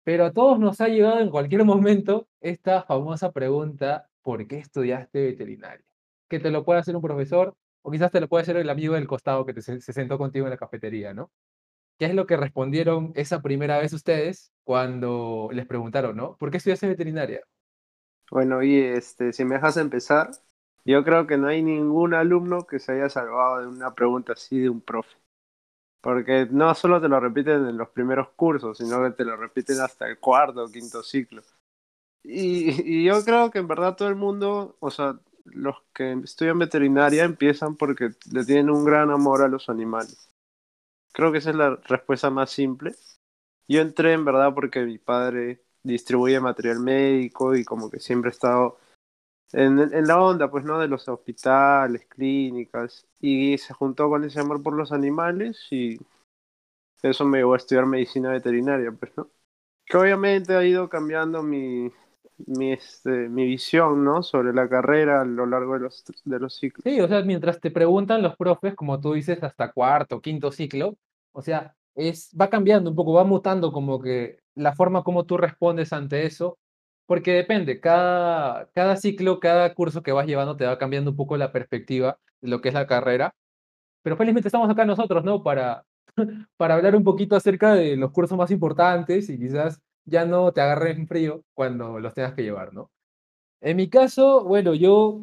pero 0.03 0.25
a 0.25 0.33
todos 0.33 0.59
nos 0.59 0.81
ha 0.81 0.87
llegado 0.87 1.19
en 1.19 1.29
cualquier 1.29 1.65
momento 1.65 2.27
esta 2.41 2.83
famosa 2.83 3.31
pregunta, 3.31 4.09
¿por 4.21 4.47
qué 4.47 4.59
estudiaste 4.59 5.21
veterinaria? 5.25 5.85
Que 6.29 6.39
te 6.39 6.51
lo 6.51 6.63
puede 6.65 6.79
hacer 6.79 6.95
un 6.95 7.01
profesor 7.01 7.55
o 7.85 7.91
quizás 7.91 8.11
te 8.11 8.19
lo 8.19 8.27
puede 8.27 8.41
hacer 8.41 8.57
el 8.57 8.69
amigo 8.69 8.95
del 8.95 9.05
costado 9.07 9.45
que 9.45 9.61
se 9.61 9.79
sentó 9.93 10.17
contigo 10.17 10.47
en 10.47 10.49
la 10.49 10.57
cafetería, 10.57 11.13
¿no? 11.13 11.31
¿Qué 11.99 12.05
es 12.05 12.15
lo 12.15 12.25
que 12.25 12.35
respondieron 12.35 13.13
esa 13.15 13.41
primera 13.43 13.77
vez 13.79 13.93
ustedes 13.93 14.51
cuando 14.63 15.49
les 15.53 15.67
preguntaron, 15.67 16.17
¿no? 16.17 16.35
¿Por 16.37 16.51
qué 16.51 16.57
estudiaste 16.57 16.87
veterinaria? 16.87 17.41
Bueno, 18.31 18.63
y 18.63 18.77
este, 18.79 19.33
si 19.33 19.45
me 19.45 19.55
dejas 19.55 19.77
empezar, 19.77 20.31
yo 20.83 21.03
creo 21.03 21.27
que 21.27 21.37
no 21.37 21.47
hay 21.47 21.61
ningún 21.61 22.13
alumno 22.15 22.65
que 22.65 22.79
se 22.79 22.93
haya 22.93 23.09
salvado 23.09 23.61
de 23.61 23.67
una 23.67 23.93
pregunta 23.93 24.33
así 24.33 24.59
de 24.59 24.69
un 24.69 24.81
profe. 24.81 25.15
Porque 26.01 26.47
no 26.51 26.73
solo 26.75 27.01
te 27.01 27.09
lo 27.09 27.19
repiten 27.19 27.67
en 27.67 27.77
los 27.77 27.89
primeros 27.89 28.29
cursos, 28.35 28.77
sino 28.79 29.03
que 29.03 29.11
te 29.11 29.25
lo 29.25 29.37
repiten 29.37 29.81
hasta 29.81 30.07
el 30.07 30.19
cuarto 30.19 30.65
o 30.65 30.71
quinto 30.71 31.03
ciclo. 31.03 31.43
Y, 32.23 33.01
y 33.01 33.05
yo 33.05 33.23
creo 33.23 33.51
que 33.51 33.59
en 33.59 33.67
verdad 33.67 33.95
todo 33.95 34.09
el 34.09 34.15
mundo, 34.15 34.77
o 34.79 34.91
sea, 34.91 35.19
los 35.45 35.75
que 35.93 36.13
estudian 36.23 36.59
veterinaria 36.59 37.23
empiezan 37.23 37.75
porque 37.75 38.11
le 38.31 38.45
tienen 38.45 38.69
un 38.69 38.83
gran 38.83 39.11
amor 39.11 39.41
a 39.41 39.47
los 39.47 39.69
animales. 39.69 40.31
Creo 41.13 41.31
que 41.31 41.37
esa 41.37 41.51
es 41.51 41.55
la 41.55 41.75
respuesta 41.75 42.29
más 42.29 42.49
simple. 42.49 42.95
Yo 43.67 43.81
entré 43.81 44.13
en 44.13 44.25
verdad 44.25 44.53
porque 44.53 44.83
mi 44.83 44.97
padre 44.97 45.63
distribuye 45.83 46.39
material 46.39 46.79
médico 46.79 47.55
y 47.55 47.63
como 47.63 47.89
que 47.89 47.99
siempre 47.99 48.29
he 48.29 48.33
estado 48.33 48.77
en, 49.53 49.79
en 49.79 50.07
la 50.07 50.21
onda, 50.21 50.49
pues, 50.49 50.65
¿no? 50.65 50.79
De 50.79 50.87
los 50.87 51.07
hospitales, 51.07 52.05
clínicas, 52.07 53.07
y 53.19 53.57
se 53.57 53.73
juntó 53.73 54.09
con 54.09 54.23
ese 54.23 54.39
amor 54.39 54.61
por 54.61 54.73
los 54.73 54.91
animales 54.91 55.67
y 55.71 55.99
eso 57.01 57.25
me 57.25 57.37
llevó 57.37 57.53
a 57.53 57.57
estudiar 57.57 57.85
medicina 57.85 58.31
veterinaria, 58.31 58.91
pues, 58.91 59.15
¿no? 59.15 59.29
Que 59.85 59.97
obviamente 59.97 60.55
ha 60.55 60.63
ido 60.65 60.89
cambiando 60.89 61.43
mi, 61.43 61.91
mi, 62.47 62.73
este, 62.73 63.29
mi 63.29 63.45
visión, 63.45 64.03
¿no? 64.03 64.23
Sobre 64.23 64.53
la 64.53 64.67
carrera 64.67 65.21
a 65.21 65.25
lo 65.25 65.45
largo 65.45 65.73
de 65.75 65.81
los, 65.81 66.03
de 66.23 66.39
los 66.39 66.55
ciclos. 66.55 66.83
Sí, 66.83 66.99
o 66.99 67.07
sea, 67.07 67.21
mientras 67.21 67.59
te 67.59 67.71
preguntan 67.71 68.21
los 68.21 68.35
profes, 68.35 68.75
como 68.75 68.99
tú 68.99 69.13
dices, 69.13 69.41
hasta 69.43 69.71
cuarto, 69.71 70.21
quinto 70.21 70.51
ciclo, 70.51 70.97
o 71.31 71.41
sea, 71.41 71.75
es, 71.95 72.31
va 72.39 72.49
cambiando 72.49 72.89
un 72.89 72.95
poco, 72.95 73.13
va 73.13 73.23
mutando 73.23 73.71
como 73.71 74.01
que 74.01 74.39
la 74.55 74.75
forma 74.75 75.03
como 75.03 75.25
tú 75.25 75.37
respondes 75.37 75.93
ante 75.93 76.25
eso, 76.25 76.57
porque 77.05 77.33
depende, 77.33 77.79
cada, 77.79 78.69
cada 78.73 78.95
ciclo, 78.97 79.39
cada 79.39 79.73
curso 79.73 80.03
que 80.03 80.11
vas 80.11 80.27
llevando 80.27 80.57
te 80.57 80.65
va 80.65 80.77
cambiando 80.77 81.11
un 81.11 81.17
poco 81.17 81.37
la 81.37 81.51
perspectiva 81.51 82.17
de 82.41 82.49
lo 82.49 82.61
que 82.61 82.69
es 82.69 82.73
la 82.73 82.87
carrera, 82.87 83.35
pero 84.01 84.17
felizmente 84.17 84.47
estamos 84.49 84.69
acá 84.69 84.85
nosotros, 84.85 85.23
¿no? 85.23 85.43
Para, 85.43 85.85
para 86.57 86.75
hablar 86.75 86.95
un 86.95 87.03
poquito 87.03 87.35
acerca 87.35 87.73
de 87.73 87.95
los 87.97 88.11
cursos 88.11 88.37
más 88.37 88.51
importantes 88.51 89.29
y 89.29 89.37
quizás 89.39 89.81
ya 90.05 90.25
no 90.25 90.51
te 90.53 90.61
agarres 90.61 90.97
en 90.97 91.07
frío 91.07 91.43
cuando 91.53 91.99
los 91.99 92.13
tengas 92.13 92.33
que 92.33 92.43
llevar, 92.43 92.73
¿no? 92.73 92.91
En 93.61 93.77
mi 93.77 93.89
caso, 93.89 94.43
bueno, 94.45 94.73
yo 94.75 95.21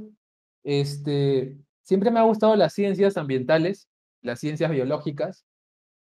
este, 0.64 1.56
siempre 1.82 2.10
me 2.10 2.20
ha 2.20 2.24
gustado 2.24 2.56
las 2.56 2.72
ciencias 2.74 3.16
ambientales, 3.16 3.88
las 4.22 4.40
ciencias 4.40 4.70
biológicas. 4.70 5.44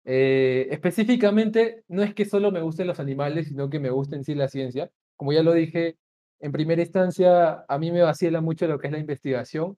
Eh, 0.05 0.67
específicamente, 0.71 1.83
no 1.87 2.03
es 2.03 2.13
que 2.13 2.25
solo 2.25 2.51
me 2.51 2.61
gusten 2.61 2.87
los 2.87 2.99
animales, 2.99 3.47
sino 3.47 3.69
que 3.69 3.79
me 3.79 3.89
gusta 3.89 4.15
en 4.15 4.23
sí 4.23 4.35
la 4.35 4.49
ciencia. 4.49 4.91
Como 5.17 5.33
ya 5.33 5.43
lo 5.43 5.53
dije, 5.53 5.97
en 6.39 6.51
primera 6.51 6.81
instancia, 6.81 7.65
a 7.67 7.79
mí 7.79 7.91
me 7.91 8.01
vacila 8.01 8.41
mucho 8.41 8.67
lo 8.67 8.79
que 8.79 8.87
es 8.87 8.93
la 8.93 8.99
investigación, 8.99 9.77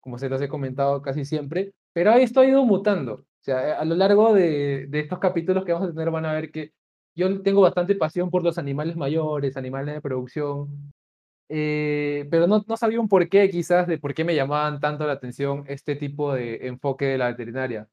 como 0.00 0.18
se 0.18 0.28
los 0.28 0.40
he 0.42 0.48
comentado 0.48 1.02
casi 1.02 1.24
siempre, 1.24 1.72
pero 1.92 2.12
esto 2.12 2.40
ha 2.40 2.46
ido 2.46 2.64
mutando. 2.64 3.14
O 3.14 3.42
sea, 3.42 3.78
a 3.80 3.84
lo 3.84 3.94
largo 3.96 4.34
de, 4.34 4.86
de 4.88 5.00
estos 5.00 5.18
capítulos 5.18 5.64
que 5.64 5.72
vamos 5.72 5.90
a 5.90 5.92
tener 5.92 6.10
van 6.10 6.26
a 6.26 6.32
ver 6.32 6.50
que 6.52 6.72
yo 7.14 7.42
tengo 7.42 7.60
bastante 7.62 7.94
pasión 7.94 8.30
por 8.30 8.42
los 8.44 8.58
animales 8.58 8.96
mayores, 8.96 9.56
animales 9.56 9.94
de 9.94 10.00
producción, 10.00 10.92
eh, 11.48 12.28
pero 12.30 12.46
no, 12.46 12.64
no 12.68 12.76
sabía 12.76 13.00
un 13.00 13.08
por 13.08 13.28
qué 13.28 13.50
quizás 13.50 13.86
de 13.88 13.98
por 13.98 14.14
qué 14.14 14.24
me 14.24 14.34
llamaban 14.36 14.80
tanto 14.80 15.06
la 15.06 15.14
atención 15.14 15.64
este 15.68 15.96
tipo 15.96 16.34
de 16.34 16.66
enfoque 16.68 17.06
de 17.06 17.18
la 17.18 17.28
veterinaria. 17.28 17.88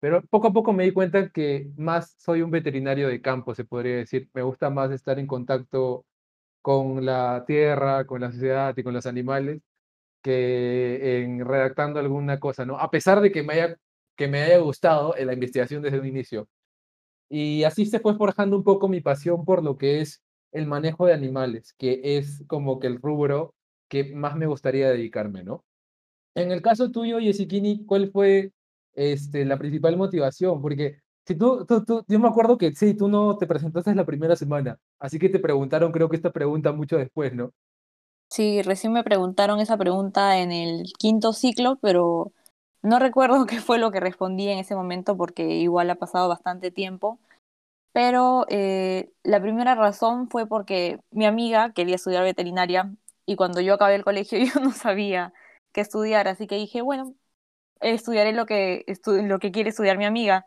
Pero 0.00 0.22
poco 0.30 0.48
a 0.48 0.52
poco 0.52 0.72
me 0.72 0.84
di 0.84 0.92
cuenta 0.92 1.30
que 1.30 1.70
más 1.76 2.14
soy 2.18 2.42
un 2.42 2.50
veterinario 2.50 3.08
de 3.08 3.22
campo, 3.22 3.54
se 3.54 3.64
podría 3.64 3.96
decir. 3.96 4.30
Me 4.34 4.42
gusta 4.42 4.70
más 4.70 4.90
estar 4.92 5.18
en 5.18 5.26
contacto 5.26 6.06
con 6.62 7.04
la 7.06 7.44
tierra, 7.46 8.06
con 8.06 8.20
la 8.22 8.32
sociedad 8.32 8.76
y 8.76 8.82
con 8.84 8.94
los 8.94 9.06
animales 9.06 9.62
que 10.22 11.22
en 11.22 11.44
redactando 11.46 12.00
alguna 12.00 12.40
cosa, 12.40 12.64
¿no? 12.66 12.78
A 12.78 12.90
pesar 12.90 13.20
de 13.20 13.32
que 13.32 13.42
me 13.42 13.54
haya, 13.54 13.76
que 14.16 14.28
me 14.28 14.42
haya 14.42 14.58
gustado 14.58 15.16
en 15.16 15.26
la 15.28 15.34
investigación 15.34 15.82
desde 15.82 16.00
un 16.00 16.06
inicio. 16.06 16.48
Y 17.30 17.62
así 17.64 17.86
se 17.86 18.00
fue 18.00 18.16
forjando 18.16 18.56
un 18.56 18.64
poco 18.64 18.88
mi 18.88 19.00
pasión 19.00 19.44
por 19.44 19.62
lo 19.62 19.78
que 19.78 20.00
es 20.00 20.20
el 20.52 20.66
manejo 20.66 21.06
de 21.06 21.14
animales, 21.14 21.74
que 21.78 22.00
es 22.02 22.44
como 22.48 22.80
que 22.80 22.88
el 22.88 23.00
rubro 23.00 23.54
que 23.88 24.12
más 24.14 24.36
me 24.36 24.46
gustaría 24.46 24.90
dedicarme, 24.90 25.44
¿no? 25.44 25.64
En 26.34 26.50
el 26.50 26.60
caso 26.60 26.90
tuyo, 26.90 27.20
Yesikini, 27.20 27.84
¿cuál 27.86 28.10
fue 28.10 28.52
este, 28.94 29.44
la 29.44 29.58
principal 29.58 29.96
motivación? 29.96 30.60
Porque 30.60 30.98
si 31.26 31.36
tú, 31.36 31.64
tú, 31.66 31.84
tú, 31.84 32.04
yo 32.08 32.18
me 32.18 32.28
acuerdo 32.28 32.58
que 32.58 32.74
sí, 32.74 32.94
tú 32.94 33.08
no 33.08 33.38
te 33.38 33.46
presentaste 33.46 33.94
la 33.94 34.06
primera 34.06 34.34
semana, 34.34 34.78
así 34.98 35.18
que 35.18 35.28
te 35.28 35.38
preguntaron, 35.38 35.92
creo 35.92 36.08
que 36.08 36.16
esta 36.16 36.32
pregunta 36.32 36.72
mucho 36.72 36.96
después, 36.98 37.32
¿no? 37.34 37.52
Sí, 38.28 38.62
recién 38.62 38.92
me 38.92 39.02
preguntaron 39.02 39.58
esa 39.60 39.76
pregunta 39.76 40.38
en 40.38 40.52
el 40.52 40.84
quinto 40.98 41.32
ciclo, 41.32 41.78
pero 41.82 42.32
no 42.82 42.98
recuerdo 42.98 43.46
qué 43.46 43.60
fue 43.60 43.78
lo 43.78 43.90
que 43.90 44.00
respondí 44.00 44.48
en 44.48 44.58
ese 44.58 44.74
momento 44.74 45.16
porque 45.16 45.44
igual 45.44 45.90
ha 45.90 45.96
pasado 45.96 46.28
bastante 46.28 46.70
tiempo, 46.70 47.18
pero 47.92 48.46
eh, 48.48 49.12
la 49.24 49.40
primera 49.40 49.74
razón 49.74 50.28
fue 50.30 50.46
porque 50.46 51.00
mi 51.10 51.26
amiga 51.26 51.72
quería 51.72 51.96
estudiar 51.96 52.24
veterinaria 52.24 52.94
y 53.26 53.36
cuando 53.36 53.60
yo 53.60 53.74
acabé 53.74 53.96
el 53.96 54.04
colegio 54.04 54.38
yo 54.54 54.60
no 54.60 54.72
sabía 54.72 55.32
qué 55.72 55.80
estudiar, 55.82 56.28
así 56.28 56.46
que 56.46 56.56
dije, 56.56 56.82
bueno, 56.82 57.14
estudiaré 57.80 58.32
lo 58.32 58.46
que, 58.46 58.84
lo 59.06 59.38
que 59.38 59.52
quiere 59.52 59.70
estudiar 59.70 59.98
mi 59.98 60.04
amiga. 60.04 60.46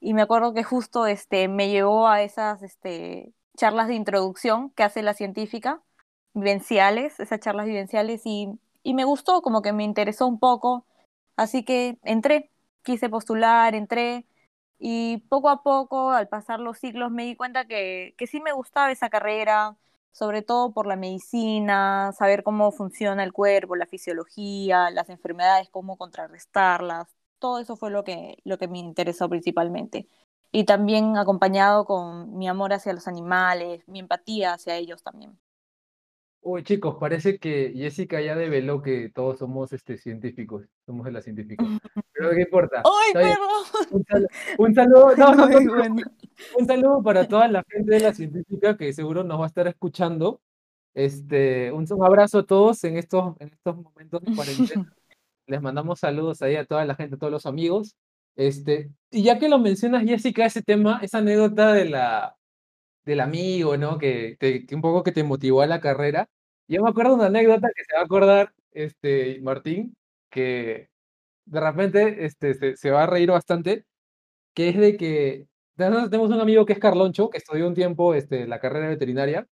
Y 0.00 0.14
me 0.14 0.22
acuerdo 0.22 0.54
que 0.54 0.64
justo 0.64 1.06
este, 1.06 1.48
me 1.48 1.70
llevó 1.70 2.08
a 2.08 2.22
esas 2.22 2.62
este, 2.62 3.32
charlas 3.56 3.88
de 3.88 3.94
introducción 3.94 4.70
que 4.70 4.82
hace 4.84 5.02
la 5.02 5.14
científica, 5.14 5.82
vivenciales, 6.34 7.20
esas 7.20 7.40
charlas 7.40 7.66
vivenciales, 7.66 8.22
y, 8.24 8.48
y 8.82 8.94
me 8.94 9.04
gustó, 9.04 9.42
como 9.42 9.62
que 9.62 9.72
me 9.72 9.84
interesó 9.84 10.26
un 10.26 10.38
poco 10.38 10.86
Así 11.36 11.64
que 11.64 11.98
entré, 12.02 12.50
quise 12.82 13.08
postular, 13.08 13.74
entré 13.74 14.26
y 14.78 15.18
poco 15.28 15.48
a 15.50 15.62
poco, 15.62 16.10
al 16.10 16.28
pasar 16.28 16.60
los 16.60 16.78
siglos, 16.78 17.10
me 17.10 17.24
di 17.24 17.36
cuenta 17.36 17.66
que, 17.66 18.14
que 18.18 18.26
sí 18.26 18.40
me 18.40 18.52
gustaba 18.52 18.92
esa 18.92 19.08
carrera, 19.10 19.76
sobre 20.12 20.42
todo 20.42 20.72
por 20.72 20.86
la 20.86 20.96
medicina, 20.96 22.12
saber 22.16 22.42
cómo 22.44 22.70
funciona 22.72 23.24
el 23.24 23.32
cuerpo, 23.32 23.76
la 23.76 23.86
fisiología, 23.86 24.90
las 24.90 25.08
enfermedades, 25.10 25.68
cómo 25.70 25.96
contrarrestarlas. 25.96 27.08
Todo 27.38 27.58
eso 27.58 27.76
fue 27.76 27.90
lo 27.90 28.04
que, 28.04 28.38
lo 28.44 28.58
que 28.58 28.68
me 28.68 28.78
interesó 28.78 29.28
principalmente. 29.28 30.08
Y 30.52 30.64
también 30.64 31.16
acompañado 31.18 31.84
con 31.84 32.36
mi 32.38 32.46
amor 32.48 32.72
hacia 32.72 32.92
los 32.92 33.08
animales, 33.08 33.82
mi 33.88 33.98
empatía 34.00 34.54
hacia 34.54 34.76
ellos 34.76 35.02
también. 35.02 35.38
Uy, 36.46 36.62
chicos, 36.62 36.96
parece 37.00 37.38
que 37.38 37.72
Jessica 37.74 38.20
ya 38.20 38.36
develó 38.36 38.82
que 38.82 39.08
todos 39.08 39.38
somos 39.38 39.72
este, 39.72 39.96
científicos, 39.96 40.66
somos 40.84 41.06
de 41.06 41.12
la 41.12 41.22
científica. 41.22 41.64
Pero 42.12 42.30
¿qué 42.32 42.42
importa? 42.42 42.82
¡Ay, 42.84 43.12
perdón! 43.14 43.38
Un, 43.90 44.04
saludo, 44.04 44.28
un 44.58 44.74
saludo, 44.74 45.16
no, 45.16 45.34
no, 45.34 45.46
no, 45.48 46.02
un 46.58 46.66
saludo 46.66 47.02
para 47.02 47.26
toda 47.26 47.48
la 47.48 47.64
gente 47.66 47.94
de 47.94 48.00
la 48.00 48.12
científica 48.12 48.76
que 48.76 48.92
seguro 48.92 49.24
nos 49.24 49.40
va 49.40 49.44
a 49.44 49.46
estar 49.46 49.66
escuchando. 49.68 50.42
Este, 50.92 51.72
un, 51.72 51.86
un 51.90 52.04
abrazo 52.04 52.40
a 52.40 52.46
todos 52.46 52.84
en 52.84 52.98
estos, 52.98 53.34
en 53.40 53.48
estos 53.48 53.76
momentos 53.76 54.20
de 54.20 54.34
cuarentena. 54.34 54.94
Les 55.46 55.62
mandamos 55.62 56.00
saludos 56.00 56.42
ahí 56.42 56.56
a 56.56 56.66
toda 56.66 56.84
la 56.84 56.94
gente, 56.94 57.14
a 57.14 57.18
todos 57.18 57.32
los 57.32 57.46
amigos. 57.46 57.96
Este, 58.36 58.90
y 59.10 59.22
ya 59.22 59.38
que 59.38 59.48
lo 59.48 59.58
mencionas, 59.58 60.04
Jessica, 60.04 60.44
ese 60.44 60.60
tema, 60.60 61.00
esa 61.00 61.18
anécdota 61.18 61.72
de 61.72 61.86
la, 61.86 62.36
del 63.04 63.20
amigo, 63.20 63.78
¿no? 63.78 63.96
Que, 63.98 64.36
te, 64.38 64.66
que 64.66 64.74
un 64.74 64.82
poco 64.82 65.02
que 65.02 65.12
te 65.12 65.24
motivó 65.24 65.62
a 65.62 65.66
la 65.66 65.80
carrera. 65.80 66.28
Yo 66.68 66.82
me 66.82 66.90
acuerdo 66.90 67.12
de 67.12 67.16
una 67.16 67.26
anécdota 67.26 67.68
que 67.74 67.84
se 67.84 67.94
va 67.94 68.02
a 68.02 68.04
acordar 68.04 68.52
este, 68.72 69.40
Martín, 69.42 69.96
que 70.30 70.88
de 71.46 71.60
repente 71.60 72.24
este, 72.24 72.54
se, 72.54 72.76
se 72.76 72.90
va 72.90 73.04
a 73.04 73.06
reír 73.06 73.30
bastante, 73.30 73.84
que 74.54 74.70
es 74.70 74.78
de 74.78 74.96
que 74.96 75.46
tenemos 75.76 76.30
un 76.30 76.40
amigo 76.40 76.66
que 76.66 76.74
es 76.74 76.78
Carloncho, 76.78 77.30
que 77.30 77.38
estudió 77.38 77.66
un 77.68 77.74
tiempo 77.74 78.14
este, 78.14 78.46
la 78.46 78.60
carrera 78.60 78.88
veterinaria. 78.88 79.46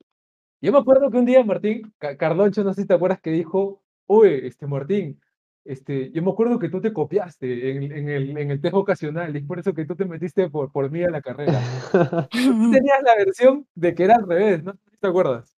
Yo 0.61 0.73
me 0.73 0.79
acuerdo 0.79 1.11
que 1.11 1.19
un 1.19 1.27
día 1.27 1.45
Martín, 1.45 1.95
Carloncho, 1.99 2.65
no 2.65 2.75
sé 2.75 2.83
si 2.83 2.89
te 2.89 2.95
acuerdas, 2.95 3.21
que 3.21 3.31
dijo, 3.31 3.83
uy, 4.07 4.41
este 4.45 4.67
Martín, 4.67 5.21
este, 5.65 6.11
yo 6.13 6.23
me 6.23 6.31
acuerdo 6.31 6.59
que 6.59 6.71
tú 6.71 6.81
te 6.81 6.93
copiaste 6.93 7.71
en, 7.73 7.93
en, 7.93 8.09
el, 8.09 8.39
en 8.39 8.51
el 8.51 8.61
test 8.61 8.75
vocacional 8.75 9.35
y 9.35 9.41
es 9.41 9.45
por 9.45 9.59
eso 9.59 9.75
que 9.75 9.85
tú 9.85 9.95
te 9.97 10.07
metiste 10.07 10.49
por, 10.51 10.73
por 10.73 10.91
mí 10.91 11.03
a 11.05 11.11
la 11.11 11.23
carrera. 11.23 11.61
tenías 12.33 13.03
la 13.05 13.17
versión 13.17 13.67
de 13.75 13.95
que 13.95 14.05
era 14.05 14.17
al 14.17 14.29
revés, 14.29 14.65
¿no? 14.65 14.75
¿Te 15.01 15.09
acuerdas? 15.09 15.58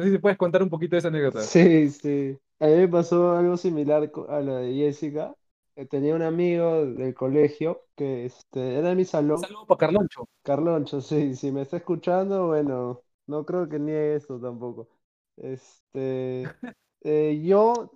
No 0.00 0.06
sé 0.06 0.12
si 0.12 0.18
puedes 0.18 0.38
contar 0.38 0.62
un 0.62 0.70
poquito 0.70 0.96
de 0.96 1.00
esa 1.00 1.08
anécdota. 1.08 1.42
Sí, 1.42 1.90
sí. 1.90 2.38
A 2.58 2.66
mí 2.66 2.72
me 2.72 2.88
pasó 2.88 3.32
algo 3.32 3.58
similar 3.58 4.10
a 4.30 4.40
lo 4.40 4.56
de 4.56 4.72
Jessica. 4.72 5.34
Eh, 5.76 5.84
tenía 5.84 6.14
un 6.14 6.22
amigo 6.22 6.86
del 6.86 7.12
colegio 7.14 7.86
que 7.94 8.24
este, 8.24 8.78
era 8.78 8.88
de 8.88 8.94
mi 8.94 9.04
salón. 9.04 9.36
Un 9.36 9.42
saludo 9.42 9.66
para 9.66 9.78
Carloncho. 9.78 10.26
Carloncho, 10.42 11.02
sí, 11.02 11.34
si 11.34 11.52
me 11.52 11.60
está 11.60 11.76
escuchando, 11.76 12.46
bueno, 12.46 13.02
no 13.26 13.44
creo 13.44 13.68
que 13.68 13.78
niegue 13.78 14.16
eso 14.16 14.40
tampoco. 14.40 14.88
Este, 15.36 16.44
eh, 17.02 17.42
yo 17.44 17.90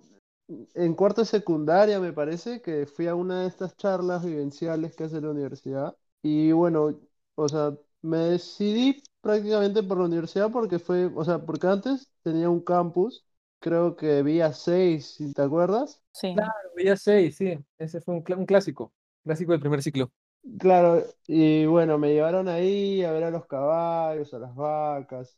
en 0.75 0.93
cuarto 0.93 1.21
de 1.21 1.25
secundaria 1.25 1.99
me 1.99 2.13
parece 2.13 2.61
que 2.61 2.85
fui 2.85 3.07
a 3.07 3.15
una 3.15 3.41
de 3.41 3.47
estas 3.47 3.75
charlas 3.77 4.23
vivenciales 4.23 4.95
que 4.95 5.05
hace 5.05 5.21
la 5.21 5.31
universidad 5.31 5.97
y 6.21 6.51
bueno, 6.51 6.99
o 7.33 7.49
sea, 7.49 7.75
me 8.05 8.17
decidí 8.19 9.03
prácticamente 9.21 9.83
por 9.83 9.97
la 9.99 10.05
universidad 10.05 10.51
porque 10.51 10.79
fue, 10.79 11.05
o 11.07 11.23
sea, 11.25 11.39
porque 11.45 11.67
antes 11.67 12.11
tenía 12.23 12.49
un 12.49 12.61
campus, 12.61 13.25
creo 13.59 13.95
que 13.95 14.23
Vía 14.23 14.53
6, 14.53 15.17
¿te 15.35 15.41
acuerdas? 15.41 16.01
Sí. 16.11 16.33
Claro, 16.33 16.53
Vía 16.75 16.97
6, 16.97 17.35
sí, 17.37 17.57
ese 17.77 18.01
fue 18.01 18.15
un, 18.15 18.23
un 18.37 18.45
clásico, 18.45 18.93
clásico 19.23 19.51
del 19.53 19.61
primer 19.61 19.81
ciclo. 19.83 20.11
Claro, 20.59 21.03
y 21.27 21.65
bueno, 21.65 21.97
me 21.97 22.13
llevaron 22.13 22.47
ahí 22.47 23.03
a 23.03 23.11
ver 23.11 23.23
a 23.23 23.31
los 23.31 23.45
caballos, 23.47 24.33
a 24.33 24.39
las 24.39 24.53
vacas. 24.55 25.37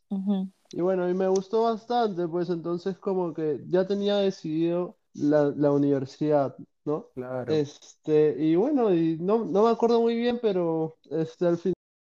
Y 0.72 0.80
bueno, 0.82 1.04
a 1.04 1.08
mí 1.08 1.14
me 1.14 1.28
gustó 1.28 1.64
bastante, 1.64 2.28
pues 2.28 2.50
entonces 2.50 2.98
como 2.98 3.34
que 3.34 3.60
ya 3.68 3.86
tenía 3.86 4.16
decidido 4.18 4.98
la, 5.14 5.44
la 5.56 5.72
universidad, 5.72 6.56
¿no? 6.84 7.08
Claro. 7.14 7.52
Este, 7.52 8.36
y 8.38 8.56
bueno, 8.56 8.94
y 8.94 9.18
no, 9.18 9.44
no 9.44 9.64
me 9.64 9.70
acuerdo 9.70 10.00
muy 10.02 10.16
bien, 10.16 10.38
pero 10.42 10.98
este, 11.10 11.46
al 11.46 11.58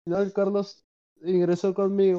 final 0.09 0.33
Carlos 0.33 0.85
ingresó 1.23 1.75
conmigo. 1.75 2.19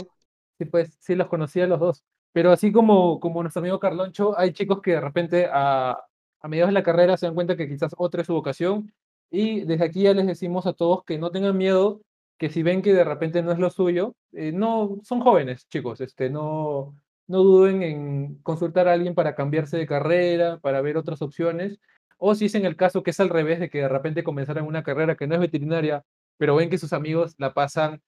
Sí, 0.58 0.65
pues 0.65 0.98
sí 1.00 1.15
los 1.15 1.27
conocía 1.27 1.67
los 1.67 1.79
dos. 1.79 2.03
Pero 2.31 2.51
así 2.51 2.72
como, 2.72 3.19
como 3.19 3.41
nuestro 3.41 3.62
amigo 3.62 3.79
Carloncho, 3.79 4.38
hay 4.38 4.53
chicos 4.53 4.81
que 4.81 4.91
de 4.91 5.01
repente 5.01 5.48
a, 5.51 5.98
a 6.41 6.48
mediados 6.48 6.69
de 6.69 6.74
la 6.74 6.84
carrera 6.84 7.17
se 7.17 7.25
dan 7.25 7.36
cuenta 7.36 7.55
que 7.58 7.67
quizás 7.67 7.93
otra 7.98 8.22
es 8.22 8.27
su 8.27 8.34
vocación. 8.34 8.93
Y 9.31 9.62
desde 9.62 9.86
aquí 9.86 10.03
ya 10.03 10.13
les 10.13 10.27
decimos 10.27 10.65
a 10.65 10.74
todos 10.74 11.03
que 11.05 11.17
no 11.17 11.31
tengan 11.31 11.58
miedo, 11.58 12.01
que 12.38 12.50
si 12.50 12.63
ven 12.63 12.81
que 12.81 12.93
de 12.93 13.03
repente 13.03 13.41
no 13.41 13.51
es 13.51 13.60
lo 13.60 13.69
suyo, 13.69 14.15
eh, 14.34 14.51
no, 14.51 15.00
son 15.03 15.22
jóvenes, 15.22 15.67
chicos, 15.67 16.01
este, 16.01 16.29
no, 16.29 16.96
no 17.27 17.43
duden 17.43 17.84
en 17.84 18.36
consultar 18.43 18.88
a 18.88 18.93
alguien 18.93 19.15
para 19.15 19.36
cambiarse 19.36 19.77
de 19.77 19.88
carrera, 19.88 20.58
para 20.60 20.81
ver 20.81 20.98
otras 20.98 21.22
opciones. 21.22 21.79
O 22.17 22.36
si 22.36 22.46
es 22.46 22.55
en 22.55 22.65
el 22.65 22.75
caso 22.75 23.03
que 23.03 23.12
es 23.12 23.19
al 23.19 23.29
revés, 23.29 23.60
de 23.60 23.69
que 23.69 23.79
de 23.79 23.89
repente 23.89 24.24
comenzaran 24.24 24.65
una 24.65 24.84
carrera 24.84 25.15
que 25.15 25.27
no 25.27 25.36
es 25.36 25.41
veterinaria, 25.41 26.03
pero 26.39 26.55
ven 26.55 26.69
que 26.69 26.77
sus 26.77 26.93
amigos 26.93 27.36
la 27.38 27.53
pasan 27.53 28.01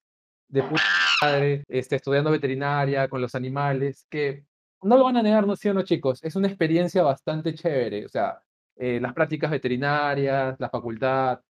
de 0.48 0.64
puta 0.64 0.82
madre, 1.22 1.64
este, 1.68 1.98
estudiando 1.98 2.32
veterinaria, 2.32 3.10
con 3.10 3.22
los 3.22 3.36
animales, 3.36 4.08
que 4.10 4.46
no 4.82 4.98
lo 4.98 5.04
van 5.04 5.18
a 5.18 5.24
negar, 5.24 5.46
¿no 5.46 5.56
sí 5.56 5.70
o 5.70 5.74
no, 5.74 5.84
chicos? 5.84 6.24
Es 6.24 6.36
una 6.38 6.48
experiencia 6.48 7.04
bastante 7.04 7.54
chévere, 7.54 8.06
o 8.06 8.10
sea, 8.10 8.42
eh, 8.78 9.00
las 9.02 9.14
prácticas 9.14 9.52
veterinarias, 9.52 10.60
la 10.60 10.70
facultad, 10.70 11.42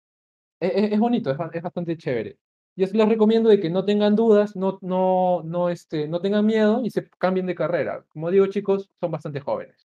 e- 0.60 0.68
e- 0.68 0.94
es, 0.94 1.00
bonito, 1.00 1.32
es, 1.32 1.38
es 1.54 1.62
bastante 1.62 1.96
chévere. 1.98 2.38
Yo 2.76 2.88
les 2.92 3.10
recomiendo 3.10 3.50
de 3.50 3.60
que 3.60 3.70
no 3.70 3.86
tengan 3.86 4.16
dudas, 4.16 4.56
no, 4.56 4.80
no, 4.82 5.44
no, 5.44 5.70
este, 5.70 6.08
no 6.08 6.20
tengan 6.20 6.46
miedo 6.46 6.82
y 6.84 6.90
se 6.90 7.08
cambien 7.20 7.46
de 7.46 7.56
carrera. 7.56 8.04
Como 8.10 8.32
digo, 8.32 8.48
chicos, 8.48 8.90
son 9.00 9.12
bastante 9.12 9.40
jóvenes. 9.40 9.88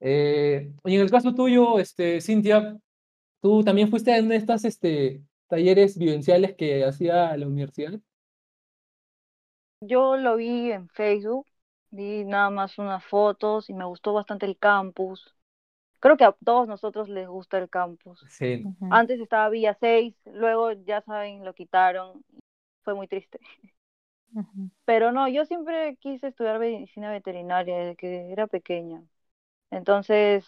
Eh, 0.00 0.72
y 0.84 0.94
en 0.94 1.00
el 1.00 1.10
caso 1.10 1.34
tuyo, 1.34 1.78
este, 1.78 2.20
Cintia, 2.20 2.78
¿tú 3.42 3.64
también 3.64 3.90
fuiste 3.90 4.10
de 4.22 4.36
estas 4.36 4.64
este, 4.64 5.22
talleres 5.48 5.98
vivenciales 5.98 6.54
que 6.56 6.84
hacía 6.84 7.36
la 7.36 7.46
universidad? 7.46 8.00
Yo 9.80 10.16
lo 10.16 10.36
vi 10.36 10.72
en 10.72 10.88
Facebook, 10.88 11.46
vi 11.90 12.24
nada 12.24 12.50
más 12.50 12.78
unas 12.78 13.04
fotos 13.04 13.68
y 13.68 13.74
me 13.74 13.84
gustó 13.84 14.12
bastante 14.14 14.46
el 14.46 14.58
campus. 14.58 15.36
Creo 16.00 16.16
que 16.16 16.24
a 16.24 16.32
todos 16.44 16.68
nosotros 16.68 17.08
les 17.08 17.28
gusta 17.28 17.58
el 17.58 17.70
campus. 17.70 18.24
Sí. 18.28 18.64
Antes 18.90 19.20
estaba 19.20 19.48
Villa 19.50 19.76
6, 19.80 20.16
luego 20.26 20.72
ya 20.72 21.02
saben, 21.02 21.44
lo 21.44 21.54
quitaron. 21.54 22.24
Fue 22.82 22.94
muy 22.94 23.08
triste. 23.08 23.40
Pero 24.84 25.12
no, 25.12 25.28
yo 25.28 25.44
siempre 25.46 25.96
quise 25.96 26.28
estudiar 26.28 26.58
medicina 26.58 27.10
veterinaria 27.10 27.76
desde 27.78 27.96
que 27.96 28.32
era 28.32 28.46
pequeña. 28.46 29.02
Entonces, 29.70 30.46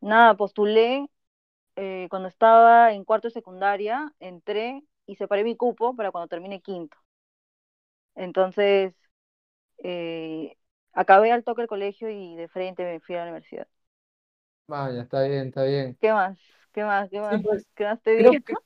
nada, 0.00 0.36
postulé 0.36 1.06
eh, 1.76 2.06
cuando 2.10 2.28
estaba 2.28 2.92
en 2.92 3.04
cuarto 3.04 3.28
de 3.28 3.32
secundaria, 3.34 4.12
entré 4.20 4.82
y 5.06 5.16
separé 5.16 5.44
mi 5.44 5.56
cupo 5.56 5.94
para 5.96 6.10
cuando 6.12 6.28
termine 6.28 6.60
quinto. 6.62 6.96
Entonces, 8.14 8.94
eh, 9.78 10.56
acabé 10.92 11.32
al 11.32 11.44
toque 11.44 11.62
el 11.62 11.68
colegio 11.68 12.10
y 12.10 12.36
de 12.36 12.48
frente 12.48 12.84
me 12.84 13.00
fui 13.00 13.14
a 13.16 13.18
la 13.20 13.24
universidad. 13.32 13.68
vaya, 14.66 15.02
está 15.02 15.22
bien, 15.24 15.48
está 15.48 15.64
bien. 15.64 15.98
¿Qué 16.00 16.12
más? 16.12 16.38
¿Qué 16.72 16.84
más? 16.84 17.10
¿Qué 17.10 17.20
Sí, 17.28 17.38
más? 17.38 17.42
pues, 17.42 17.66
¿Qué 17.74 17.84
más 17.84 18.02
te 18.02 18.16
digo? 18.16 18.38
que, 18.44 18.58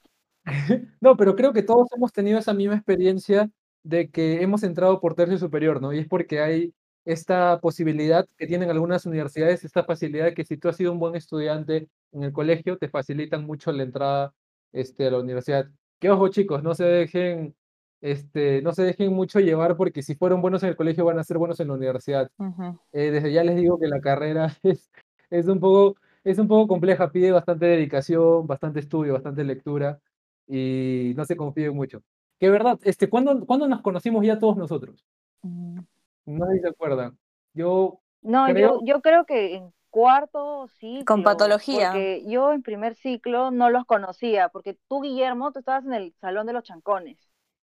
no, 1.01 1.17
pero 1.17 1.37
creo 1.37 1.53
que 1.53 1.63
todos 1.63 1.89
hemos 1.97 2.13
tenido 2.13 2.39
esa 2.39 2.55
misma 2.55 2.75
experiencia 2.77 3.51
de 3.83 4.11
que 4.11 4.43
hemos 4.43 4.63
entrado 4.63 5.01
por 5.01 5.15
tercio 5.15 5.39
superior, 5.39 5.81
¿no? 5.81 5.93
Y 5.93 5.99
es 6.01 6.09
porque 6.09 6.41
hay 6.41 6.75
esta 7.13 7.61
posibilidad 7.61 8.29
que 8.37 8.47
tienen 8.47 8.71
algunas 8.71 9.05
universidades, 9.07 9.65
esta 9.65 9.85
facilidad 9.85 10.27
de 10.27 10.35
que 10.35 10.45
si 10.45 10.57
tú 10.57 10.69
has 10.69 10.77
sido 10.77 10.93
un 10.93 10.99
buen 10.99 11.17
estudiante 11.17 11.89
en 12.13 12.23
el 12.23 12.33
colegio, 12.33 12.79
te 12.79 12.89
facilitan 12.89 13.45
mucho 13.45 13.73
la 13.73 13.83
entrada 13.83 14.35
este, 14.73 15.09
a 15.09 15.11
la 15.11 15.19
universidad. 15.19 15.69
Que 15.99 16.11
ojo, 16.11 16.29
chicos, 16.29 16.63
no 16.63 16.75
se 16.75 16.85
dejen, 16.85 17.55
este, 18.01 18.63
no 18.63 18.73
se 18.73 18.85
dejen 18.85 19.13
mucho 19.13 19.41
llevar 19.41 19.77
porque 19.77 20.03
si 20.03 20.15
fueron 20.15 20.41
buenos 20.41 20.63
en 20.63 20.71
el 20.71 20.77
colegio 20.77 21.05
van 21.05 21.19
a 21.19 21.25
ser 21.25 21.39
buenos 21.39 21.59
en 21.61 21.69
la 21.69 21.75
universidad. 21.75 22.31
Ujú. 22.39 22.79
Eh, 22.93 23.11
desde 23.11 23.33
ya 23.33 23.43
les 23.43 23.57
digo 23.57 23.79
que 23.79 23.89
la 23.89 24.01
carrera 24.01 24.57
es, 24.63 24.91
es 25.31 25.47
un 25.47 25.59
poco, 25.59 25.97
es 26.23 26.39
un 26.39 26.47
poco 26.47 26.69
compleja, 26.69 27.11
pide 27.11 27.33
bastante 27.33 27.67
dedicación, 27.67 28.47
bastante 28.47 28.81
estudio, 28.81 29.15
bastante 29.15 29.43
lectura 29.43 30.01
y 30.47 31.13
no 31.17 31.25
se 31.25 31.37
confíen 31.37 31.75
mucho. 31.75 32.03
Que 32.39 32.51
verdad, 32.51 32.79
este, 32.85 33.09
¿cuándo, 33.11 33.45
cuándo 33.47 33.69
nos 33.69 33.83
conocimos 33.83 34.25
ya 34.25 34.39
todos 34.39 34.57
nosotros? 34.57 35.05
Mm. 35.43 35.81
No 36.27 36.47
sé 36.47 36.55
si 36.55 36.61
se 36.61 36.69
acuerdan. 36.69 37.19
Yo 37.55 38.01
No, 38.23 38.49
yo, 38.49 38.55
creo, 38.55 38.81
yo 38.85 39.01
creo 39.01 39.25
que 39.25 39.57
en 39.57 39.73
cuarto 39.91 40.69
ciclo, 40.79 41.05
Con 41.05 41.23
patología. 41.25 41.89
porque 41.89 42.25
yo 42.27 42.53
en 42.53 42.63
primer 42.63 42.95
ciclo 42.95 43.51
no 43.51 43.71
los 43.71 43.85
conocía, 43.87 44.49
porque 44.49 44.79
tú, 44.89 45.01
Guillermo, 45.03 45.53
tú 45.53 45.59
estabas 45.61 45.85
en 45.85 45.95
el 45.95 46.15
salón 46.21 46.47
de 46.47 46.53
los 46.53 46.63
chancones. 46.65 47.19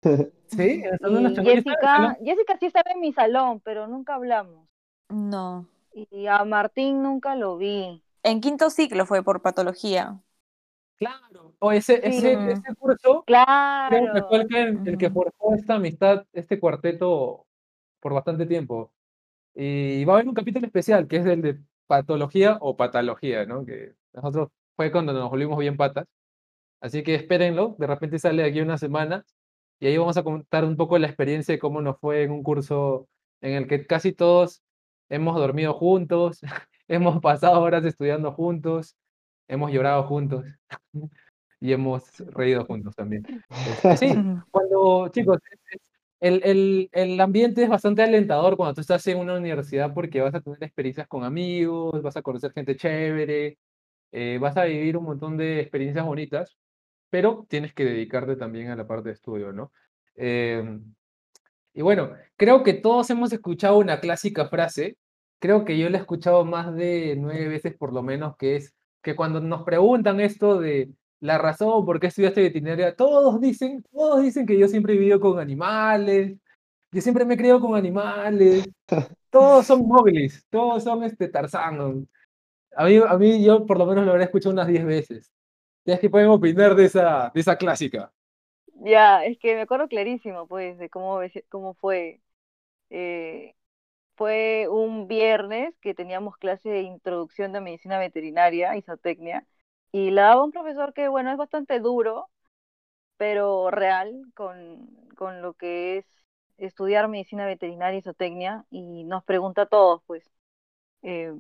sí, 0.47 0.83
en 0.85 0.85
el 0.95 0.99
salón 0.99 1.15
de 1.17 1.23
los 1.23 1.33
Y 1.33 1.35
chancones. 1.37 1.65
Jessica, 1.65 2.17
Jessica 2.25 2.57
sí 2.59 2.67
estaba 2.67 2.91
en 2.93 3.01
mi 3.01 3.13
salón, 3.13 3.61
pero 3.61 3.87
nunca 3.87 4.15
hablamos. 4.15 4.67
No. 5.09 5.67
Y 5.93 6.27
a 6.27 6.45
Martín 6.45 7.03
nunca 7.03 7.35
lo 7.37 7.57
vi. 7.57 8.03
En 8.23 8.41
quinto 8.41 8.71
ciclo 8.71 9.07
fue 9.07 9.23
por 9.23 9.41
patología. 9.43 10.21
Claro, 10.99 11.53
o 11.59 11.73
ese, 11.73 12.01
Sí. 12.11 12.19
ese, 12.19 12.53
ese 12.53 12.75
curso 12.79 13.23
creo 13.27 14.13
que 14.15 14.21
Claro. 14.23 14.29
fue 14.29 14.39
el 14.39 14.49
que, 14.49 14.63
el 14.91 14.99
que 14.99 15.11
forjó 15.11 15.55
esta 15.55 15.75
amistad, 15.75 16.25
este 16.33 16.59
cuarteto 16.59 17.47
por 18.01 18.15
bastante 18.15 18.47
tiempo. 18.47 18.93
Y 19.55 20.05
va 20.05 20.15
a 20.15 20.17
haber 20.17 20.29
un 20.29 20.35
capítulo 20.35 20.67
especial 20.67 21.09
que 21.09 21.17
es 21.19 21.27
el 21.27 21.43
de 21.43 21.61
patología 21.87 22.59
o 22.61 22.77
patología, 22.77 23.47
¿no? 23.47 23.65
Que 23.65 23.95
nosotros 24.13 24.51
fue 24.77 24.93
cuando 24.93 25.13
nos 25.13 25.31
volvimos 25.31 25.59
bien 25.59 25.77
patas. 25.77 26.07
Así 26.81 27.03
que 27.03 27.15
espérenlo, 27.15 27.77
de 27.79 27.87
repente 27.87 28.19
sale 28.19 28.45
aquí 28.45 28.61
una 28.61 28.79
semana 28.79 29.25
y 29.81 29.87
ahí 29.87 29.97
vamos 29.99 30.17
a 30.17 30.23
contar 30.23 30.65
un 30.65 30.77
poco 30.77 30.99
la 30.99 31.07
experiencia 31.07 31.55
de 31.55 31.59
cómo 31.59 31.81
nos 31.83 31.99
fue 32.01 32.23
en 32.23 32.31
un 32.33 32.43
curso 32.43 33.09
en 33.41 33.55
el 33.55 33.69
que 33.69 33.87
casi 33.87 34.13
todos 34.13 34.63
hemos 35.09 35.37
dormido 35.37 35.75
juntos, 35.75 36.41
hemos 36.89 37.21
pasado 37.21 37.61
horas 37.61 37.85
estudiando 37.85 38.33
juntos, 38.33 38.97
hemos 39.49 39.73
llorado 39.73 40.05
juntos 40.05 40.45
y 41.61 41.73
hemos 41.73 42.19
reído 42.19 42.65
juntos 42.65 42.95
también. 42.95 43.25
Este, 43.51 43.97
sí, 43.97 44.07
cuando, 44.51 45.09
chicos, 45.09 45.39
el, 46.21 46.41
el, 46.45 46.89
el 46.93 47.21
ambiente 47.21 47.63
es 47.63 47.69
bastante 47.69 48.03
alentador 48.03 48.57
cuando 48.57 48.75
tú 48.75 48.81
estás 48.81 49.07
en 49.07 49.19
una 49.19 49.37
universidad 49.37 49.93
porque 49.95 50.21
vas 50.21 50.35
a 50.35 50.41
tener 50.41 50.63
experiencias 50.65 51.07
con 51.09 51.25
amigos, 51.25 52.03
vas 52.03 52.17
a 52.17 52.23
conocer 52.23 52.53
gente 52.53 52.77
chévere, 52.77 53.59
eh, 54.13 54.39
vas 54.41 54.57
a 54.57 54.65
vivir 54.65 54.97
un 54.97 55.05
montón 55.05 55.37
de 55.37 55.61
experiencias 55.61 56.07
bonitas, 56.07 56.57
pero 57.11 57.47
tienes 57.49 57.75
que 57.75 57.85
dedicarte 57.85 58.37
también 58.37 58.71
a 58.71 58.77
la 58.77 58.87
parte 58.87 59.11
de 59.11 59.15
estudio, 59.15 59.53
¿no? 59.53 59.73
Em, 60.15 60.95
y 61.75 61.83
bueno, 61.83 62.13
creo 62.37 62.63
que 62.63 62.75
todos 62.75 63.11
hemos 63.11 63.33
escuchado 63.33 63.79
una 63.79 64.01
clásica 64.01 64.49
frase, 64.49 64.97
creo 65.39 65.65
que 65.65 65.79
yo 65.79 65.91
la 65.91 65.99
he 65.99 66.01
escuchado 66.01 66.45
más 66.45 66.75
de 66.75 67.17
nueve 67.19 67.49
veces 67.49 67.75
por 67.77 67.93
lo 67.93 68.03
menos, 68.03 68.37
que 68.37 68.57
es 68.57 68.75
que 69.03 69.15
cuando 69.17 69.41
nos 69.41 69.63
preguntan 69.65 70.21
esto 70.21 70.59
de 70.61 70.91
la 71.21 71.39
razón 71.39 71.85
por 71.85 72.01
qué 72.01 72.09
estudiaste 72.09 72.43
veterinaria, 72.43 72.95
todos 72.95 73.41
dicen, 73.41 73.83
todos 73.93 74.23
dicen 74.23 74.47
que 74.47 74.59
yo 74.59 74.69
siempre 74.69 74.95
he 74.95 74.99
vivido 74.99 75.21
con 75.21 75.39
animales, 75.39 76.37
yo 76.93 77.01
siempre 77.01 77.25
me 77.25 77.37
criado 77.37 77.61
con 77.61 77.75
animales, 77.77 78.69
todos 79.31 79.67
son 79.67 79.87
móviles, 79.87 80.45
todos 80.51 80.83
son 80.85 81.05
este 81.05 81.29
Tarzán. 81.29 82.09
A 82.77 82.85
mí, 82.85 82.97
a 82.97 83.17
mí 83.17 83.45
yo 83.45 83.67
por 83.67 83.79
lo 83.79 83.87
menos 83.87 84.05
lo 84.05 84.13
habré 84.13 84.25
escuchado 84.25 84.53
unas 84.53 84.69
10 84.69 84.85
veces. 84.85 85.33
Ya 85.85 85.99
que 85.99 86.11
pueden 86.11 86.29
opinar 86.29 86.75
de 86.75 86.87
esa, 86.87 87.31
de 87.33 87.41
esa 87.41 87.57
clásica. 87.57 88.13
Ya, 88.75 89.25
es 89.25 89.39
que 89.39 89.55
me 89.55 89.63
acuerdo 89.63 89.89
clarísimo, 89.89 90.47
pues, 90.47 90.77
de 90.79 90.91
cómo, 90.91 91.21
cómo 91.49 91.75
fue. 91.75 92.21
Eh, 92.91 93.55
fue 94.17 94.69
un 94.69 95.09
viernes 95.09 95.75
que 95.81 95.95
teníamos 95.95 96.37
clase 96.37 96.69
de 96.69 96.83
introducción 96.83 97.53
de 97.53 97.61
medicina 97.61 97.99
veterinaria 97.99 98.77
y 98.77 98.83
zootecnia, 98.83 99.47
y 99.97 100.11
la 100.11 100.23
daba 100.25 100.45
un 100.45 100.53
profesor 100.53 100.93
que, 100.95 101.09
bueno, 101.09 101.31
es 101.33 101.37
bastante 101.39 101.81
duro, 101.81 102.29
pero 103.19 103.71
real 103.71 104.13
con, 104.35 104.87
con 105.17 105.43
lo 105.43 105.55
que 105.55 105.99
es 105.99 106.07
estudiar 106.59 107.09
medicina 107.09 107.47
veterinaria 107.47 107.99
y 108.01 108.03
zootecnia, 108.03 108.67
y 108.71 109.05
nos 109.05 109.25
pregunta 109.25 109.63
a 109.63 109.67
todos, 109.67 110.03
pues, 110.07 110.31
eh, 111.03 111.33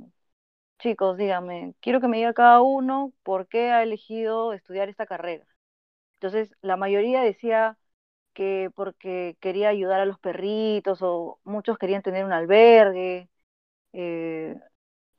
chicos, 0.78 1.16
díganme, 1.16 1.74
quiero 1.80 2.00
que 2.00 2.08
me 2.08 2.18
diga 2.18 2.34
cada 2.34 2.62
uno 2.62 3.12
por 3.22 3.48
qué 3.48 3.70
ha 3.70 3.82
elegido 3.82 4.52
estudiar 4.52 4.88
esta 4.88 5.06
carrera. 5.06 5.46
Entonces, 6.14 6.54
la 6.62 6.76
mayoría 6.76 7.22
decía 7.22 7.78
que 8.34 8.70
porque 8.74 9.36
quería 9.40 9.68
ayudar 9.70 10.00
a 10.00 10.06
los 10.06 10.18
perritos 10.20 11.00
o 11.02 11.40
muchos 11.44 11.78
querían 11.78 12.02
tener 12.02 12.24
un 12.24 12.32
albergue, 12.32 13.30
eh, 13.94 14.56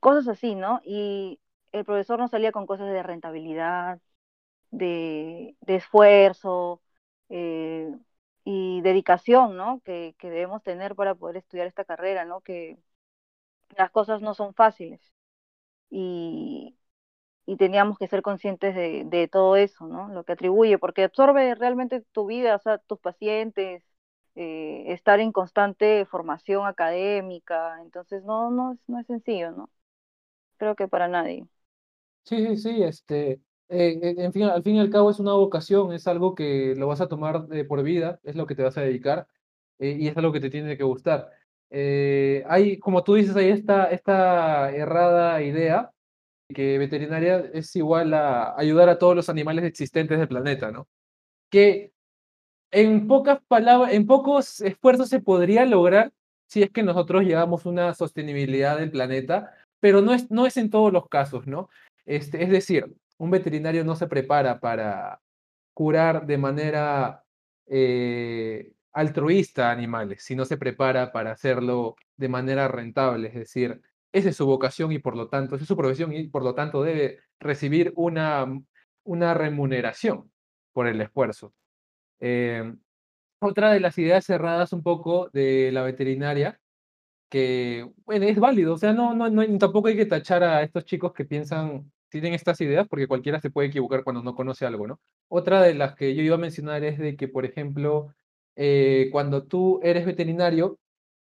cosas 0.00 0.28
así, 0.28 0.54
¿no? 0.54 0.80
Y 0.84 1.40
el 1.72 1.84
profesor 1.84 2.18
nos 2.18 2.30
salía 2.30 2.52
con 2.52 2.66
cosas 2.66 2.88
de 2.88 3.02
rentabilidad, 3.02 4.00
de, 4.70 5.56
esfuerzo 5.66 6.82
eh, 7.28 7.92
y 8.44 8.80
dedicación, 8.82 9.56
¿no? 9.56 9.80
Que, 9.84 10.14
debemos 10.22 10.62
tener 10.62 10.94
para 10.96 11.14
poder 11.14 11.38
estudiar 11.38 11.66
esta 11.66 11.84
carrera, 11.84 12.24
¿no? 12.24 12.40
Que 12.42 12.78
las 13.76 13.90
cosas 13.90 14.22
no 14.22 14.34
son 14.34 14.54
fáciles. 14.54 15.00
y, 17.46 17.56
teníamos 17.58 17.98
que 17.98 18.08
ser 18.08 18.22
conscientes 18.22 18.74
de, 18.74 19.04
de, 19.06 19.28
todo 19.28 19.56
eso, 19.56 19.86
¿no? 19.86 20.08
Lo 20.08 20.24
que 20.24 20.32
atribuye, 20.32 20.78
porque 20.78 21.04
absorbe 21.04 21.54
realmente 21.54 22.02
tu 22.12 22.26
vida, 22.26 22.56
o 22.56 22.58
sea, 22.60 22.78
tus 22.78 23.00
pacientes, 23.00 23.82
eh, 24.40 24.84
estar 24.92 25.18
en 25.20 25.32
constante 25.32 26.06
formación 26.06 26.66
académica, 26.66 27.80
entonces 27.82 28.22
no, 28.24 28.50
no, 28.52 28.78
no 28.86 29.00
es 29.00 29.06
sencillo, 29.06 29.50
¿no? 29.52 29.70
Creo 30.58 30.76
que 30.76 30.88
para 30.88 31.08
nadie. 31.08 31.46
Sí, 32.28 32.46
sí, 32.46 32.56
sí, 32.58 32.82
este, 32.82 33.30
eh, 33.70 33.98
eh, 34.02 34.14
en 34.18 34.32
fin, 34.34 34.42
al 34.42 34.62
fin 34.62 34.76
y 34.76 34.80
al 34.80 34.90
cabo 34.90 35.10
es 35.10 35.18
una 35.18 35.32
vocación, 35.32 35.94
es 35.94 36.06
algo 36.06 36.34
que 36.34 36.74
lo 36.76 36.86
vas 36.86 37.00
a 37.00 37.08
tomar 37.08 37.46
por 37.66 37.82
vida, 37.82 38.20
es 38.22 38.36
lo 38.36 38.46
que 38.46 38.54
te 38.54 38.62
vas 38.62 38.76
a 38.76 38.82
dedicar 38.82 39.26
y 39.78 40.08
es 40.08 40.16
algo 40.16 40.32
que 40.32 40.40
te 40.40 40.50
tiene 40.50 40.76
que 40.76 40.84
gustar. 40.84 41.30
hay, 41.70 42.78
como 42.80 43.02
tú 43.02 43.14
dices, 43.14 43.34
hay 43.34 43.48
esta, 43.48 43.86
esta 43.90 44.70
errada 44.72 45.40
idea 45.42 45.90
que 46.54 46.78
veterinaria 46.78 47.38
es 47.54 47.74
igual 47.76 48.12
a 48.14 48.58
ayudar 48.58 48.90
a 48.90 48.98
todos 48.98 49.16
los 49.16 49.28
animales 49.30 49.64
existentes 49.64 50.18
del 50.18 50.28
planeta, 50.28 50.70
¿no? 50.70 50.86
Que 51.50 51.92
en 52.72 53.08
pocas 53.08 53.40
palabras, 53.48 53.92
en 53.94 54.06
pocos 54.06 54.60
esfuerzos 54.60 55.08
se 55.08 55.20
podría 55.20 55.66
lograr 55.66 56.12
si 56.48 56.62
es 56.62 56.70
que 56.70 56.82
nosotros 56.82 57.24
llevamos 57.24 57.66
una 57.66 57.94
sostenibilidad 57.94 58.78
del 58.78 58.90
planeta, 58.90 59.54
pero 59.80 60.02
no 60.02 60.14
es, 60.14 60.30
no 60.30 60.46
es 60.46 60.56
en 60.56 60.70
todos 60.70 60.92
los 60.92 61.08
casos, 61.08 61.46
¿no? 61.46 61.68
Este, 62.08 62.42
es 62.42 62.48
decir, 62.48 62.86
un 63.18 63.30
veterinario 63.30 63.84
no 63.84 63.94
se 63.94 64.06
prepara 64.06 64.60
para 64.60 65.20
curar 65.74 66.26
de 66.26 66.38
manera 66.38 67.22
eh, 67.66 68.72
altruista 68.92 69.70
animales, 69.70 70.22
sino 70.24 70.46
se 70.46 70.56
prepara 70.56 71.12
para 71.12 71.32
hacerlo 71.32 71.96
de 72.16 72.28
manera 72.28 72.66
rentable, 72.66 73.28
es 73.28 73.34
decir, 73.34 73.82
esa 74.10 74.30
es 74.30 74.36
su 74.36 74.46
vocación 74.46 74.90
y 74.92 74.98
por 74.98 75.16
lo 75.16 75.28
tanto, 75.28 75.54
esa 75.54 75.64
es 75.64 75.68
su 75.68 75.76
profesión 75.76 76.12
y 76.14 76.28
por 76.28 76.42
lo 76.42 76.54
tanto 76.54 76.82
debe 76.82 77.20
recibir 77.40 77.92
una, 77.94 78.46
una 79.04 79.34
remuneración 79.34 80.32
por 80.72 80.86
el 80.86 81.00
esfuerzo. 81.02 81.52
Eh, 82.20 82.74
otra 83.40 83.70
de 83.70 83.80
las 83.80 83.98
ideas 83.98 84.24
cerradas 84.24 84.72
un 84.72 84.82
poco 84.82 85.28
de 85.34 85.70
la 85.72 85.82
veterinaria, 85.82 86.58
que 87.28 87.86
bueno, 88.06 88.24
es 88.26 88.38
válido, 88.38 88.74
o 88.74 88.78
sea, 88.78 88.92
no, 88.94 89.14
tampoco 89.58 89.88
hay 89.88 89.96
que 89.96 90.06
tachar 90.06 90.42
a 90.42 90.62
estos 90.62 90.86
chicos 90.86 91.12
que 91.12 91.26
piensan, 91.26 91.92
tienen 92.08 92.34
estas 92.34 92.60
ideas, 92.60 92.86
porque 92.88 93.06
cualquiera 93.06 93.40
se 93.40 93.50
puede 93.50 93.68
equivocar 93.68 94.04
cuando 94.04 94.22
no 94.22 94.34
conoce 94.34 94.66
algo, 94.66 94.86
¿no? 94.86 95.00
Otra 95.28 95.62
de 95.62 95.74
las 95.74 95.94
que 95.96 96.14
yo 96.14 96.22
iba 96.22 96.36
a 96.36 96.38
mencionar 96.38 96.84
es 96.84 96.98
de 96.98 97.16
que, 97.16 97.28
por 97.28 97.44
ejemplo, 97.44 98.14
eh, 98.56 99.08
cuando 99.12 99.44
tú 99.46 99.80
eres 99.82 100.06
veterinario, 100.06 100.78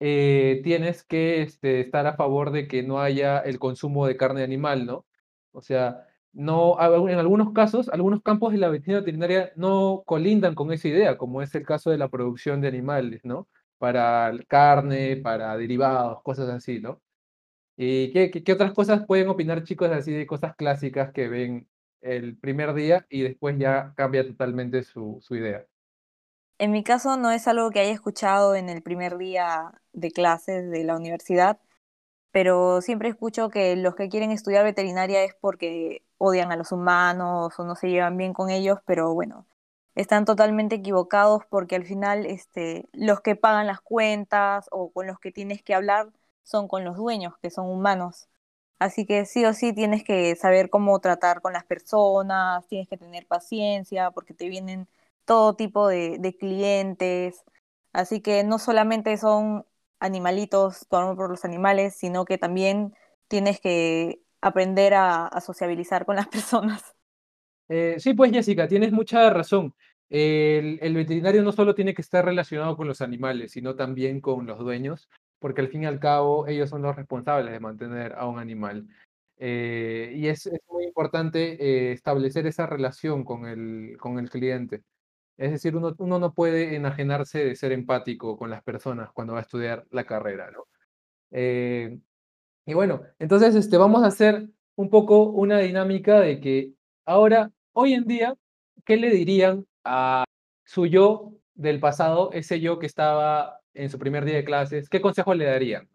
eh, 0.01 0.61
tienes 0.65 1.05
que 1.05 1.43
este, 1.43 1.81
estar 1.81 2.07
a 2.07 2.17
favor 2.17 2.53
de 2.53 2.69
que 2.69 2.83
no 2.83 3.01
haya 3.01 3.39
el 3.41 3.59
consumo 3.59 4.07
de 4.07 4.17
carne 4.17 4.43
animal, 4.43 4.87
¿no? 4.87 5.07
O 5.53 5.61
sea, 5.63 6.07
no, 6.33 6.77
en 7.09 7.19
algunos 7.19 7.53
casos, 7.53 7.89
algunos 7.91 8.23
campos 8.23 8.53
de 8.53 8.59
la 8.59 8.69
veterinaria 8.69 9.53
no 9.57 10.03
colindan 10.07 10.55
con 10.55 10.73
esa 10.73 10.89
idea, 10.89 11.19
como 11.19 11.43
es 11.43 11.55
el 11.55 11.67
caso 11.67 11.91
de 11.91 11.99
la 11.99 12.09
producción 12.09 12.61
de 12.61 12.69
animales, 12.69 13.21
¿no? 13.25 13.49
Para 13.79 14.33
carne, 14.49 15.17
para 15.17 15.57
derivados, 15.57 16.23
cosas 16.23 16.49
así, 16.51 16.81
¿no? 16.81 17.01
¿Y 17.83 18.13
qué, 18.13 18.53
otras 18.53 18.75
cosas 18.75 19.07
pueden 19.07 19.31
opinar 19.31 19.65
chicos 19.65 19.91
así 19.91 20.13
de 20.13 20.27
cosas 20.27 20.55
clásicas 20.55 21.13
que 21.13 21.29
ven 21.29 21.67
el 22.03 22.37
primer 22.37 22.75
día 22.75 23.07
y 23.09 23.23
después 23.23 23.57
ya 23.59 23.95
cambia 23.97 24.23
totalmente 24.23 24.83
su, 24.83 25.17
su 25.23 25.35
idea? 25.35 25.65
En 26.59 26.73
mi 26.73 26.85
caso 26.85 27.17
no 27.17 27.31
es 27.31 27.49
algo 27.49 27.71
que 27.71 27.81
haya 27.81 27.93
escuchado 27.93 28.55
en 28.55 28.69
el 28.69 28.83
primer 28.83 29.17
día 29.17 29.73
de 29.95 30.11
clases 30.11 30.71
de 30.71 30.85
la 30.85 30.95
universidad, 30.95 31.59
pero 32.33 32.83
siempre 32.83 33.09
escucho 33.09 33.49
que 33.49 33.75
los 33.77 33.95
que 33.95 34.11
quieren 34.11 34.31
estudiar 34.31 34.63
veterinaria 34.65 35.25
es 35.25 35.35
porque 35.41 36.05
odian 36.19 36.53
a 36.53 36.57
los 36.57 36.73
humanos 36.73 37.59
o 37.59 37.65
no 37.65 37.77
se 37.77 37.89
llevan 37.89 38.19
bien 38.19 38.35
con 38.35 38.51
ellos, 38.51 38.81
pero 38.85 39.15
bueno, 39.15 39.47
están 39.95 40.27
totalmente 40.27 40.77
equivocados 40.77 41.45
porque 41.49 41.77
al 41.77 41.87
final 41.87 42.27
este, 42.27 42.91
los 42.93 43.23
que 43.23 43.37
pagan 43.37 43.67
las 43.67 43.81
cuentas 43.81 44.67
o 44.71 44.93
con 44.93 45.07
los 45.07 45.19
que 45.19 45.33
tienes 45.33 45.63
que 45.63 45.75
hablar 45.75 46.11
son 46.51 46.69
con 46.69 46.85
los 46.85 46.97
dueños, 46.97 47.35
que 47.43 47.51
son 47.51 47.67
humanos. 47.69 48.29
Así 48.79 49.07
que 49.07 49.27
sí 49.27 49.45
o 49.45 49.53
sí 49.53 49.75
tienes 49.75 50.05
que 50.05 50.35
saber 50.37 50.71
cómo 50.71 50.99
tratar 51.01 51.43
con 51.43 51.53
las 51.53 51.65
personas, 51.65 52.67
tienes 52.69 52.89
que 52.89 52.97
tener 52.97 53.27
paciencia 53.27 54.11
porque 54.11 54.35
te 54.35 54.49
vienen 54.49 54.89
todo 55.25 55.55
tipo 55.55 55.89
de, 55.89 56.37
clientes. 56.39 57.45
Así 57.93 58.21
que 58.21 58.43
no 58.45 58.59
solamente 58.59 59.17
son 59.19 59.67
animalitos, 60.01 60.81
tu 60.89 60.97
por 61.17 61.31
los 61.31 61.45
animales, 61.45 61.95
sino 61.97 62.25
que 62.25 62.39
también 62.39 62.95
tienes 63.29 63.61
que 63.61 64.23
aprender 64.41 64.95
a, 64.95 65.31
sociabilizar 65.41 66.07
con 66.07 66.17
las 66.17 66.29
personas. 66.37 66.83
Eh, 67.69 67.97
sí, 67.99 68.15
pues 68.15 68.33
Jessica, 68.33 68.67
tienes 68.67 68.93
mucha 68.93 69.31
razón. 69.31 69.75
El, 70.09 70.95
veterinario 70.95 71.43
no 71.43 71.53
solo 71.53 71.75
tiene 71.75 71.95
que 71.95 72.03
estar 72.03 72.25
relacionado 72.25 72.77
con 72.77 72.89
los 72.89 73.01
animales, 73.01 73.53
sino 73.53 73.77
también 73.77 74.21
con 74.21 74.47
los 74.47 74.59
dueños, 74.59 75.09
porque 75.41 75.63
al 75.63 75.69
fin 75.69 75.83
y 75.83 75.87
al 75.87 76.01
cabo 76.01 76.47
ellos 76.47 76.71
son 76.71 76.83
los 76.83 76.97
responsables 76.97 77.53
de 77.53 77.61
mantener 77.61 78.15
a 78.15 78.29
un 78.29 78.39
animal. 78.39 78.87
Eh, 79.39 80.13
y 80.17 80.29
es, 80.29 80.49
muy 80.69 80.85
importante 80.85 81.89
eh, 81.91 81.93
establecer 81.93 82.47
esa 82.47 82.67
relación 82.67 83.25
con 83.25 83.47
el, 83.47 83.97
con 83.99 84.19
el 84.19 84.31
cliente. 84.31 84.85
Es 85.39 85.51
decir, 85.53 85.77
uno, 85.77 85.95
uno, 85.99 86.19
no 86.19 86.35
puede 86.35 86.77
enajenarse 86.77 87.45
de 87.45 87.57
ser 87.57 87.73
empático 87.73 88.37
con 88.37 88.51
las 88.51 88.63
personas 88.63 89.11
cuando 89.13 89.33
va 89.35 89.41
a 89.41 89.43
estudiar 89.43 89.87
la 89.91 90.05
carrera, 90.05 90.51
¿no? 90.51 90.67
Y 92.67 92.75
bueno, 92.75 93.03
entonces 93.19 93.55
este, 93.57 93.77
vamos 93.79 94.05
a 94.05 94.07
hacer 94.07 94.49
un 94.77 94.91
poco 94.91 95.25
una 95.25 95.59
dinámica 95.59 96.21
de 96.21 96.41
que 96.41 96.73
ahora, 97.05 97.51
hoy 97.73 97.95
en 97.95 98.07
día, 98.07 98.37
¿qué 98.85 98.97
le 98.97 99.11
dirían 99.11 99.67
a 99.85 100.25
su 100.65 100.87
yo 100.87 101.33
del 101.55 101.81
pasado, 101.81 102.31
ese 102.33 102.61
yo 102.61 102.79
que 102.79 102.87
estaba 102.87 103.60
en 103.75 103.89
su 103.89 103.99
primer 103.99 104.25
día 104.25 104.37
de 104.37 104.45
clases? 104.45 104.89
¿Qué 104.89 105.01
consejo 105.01 105.35
le 105.35 105.45
darían? 105.47 105.89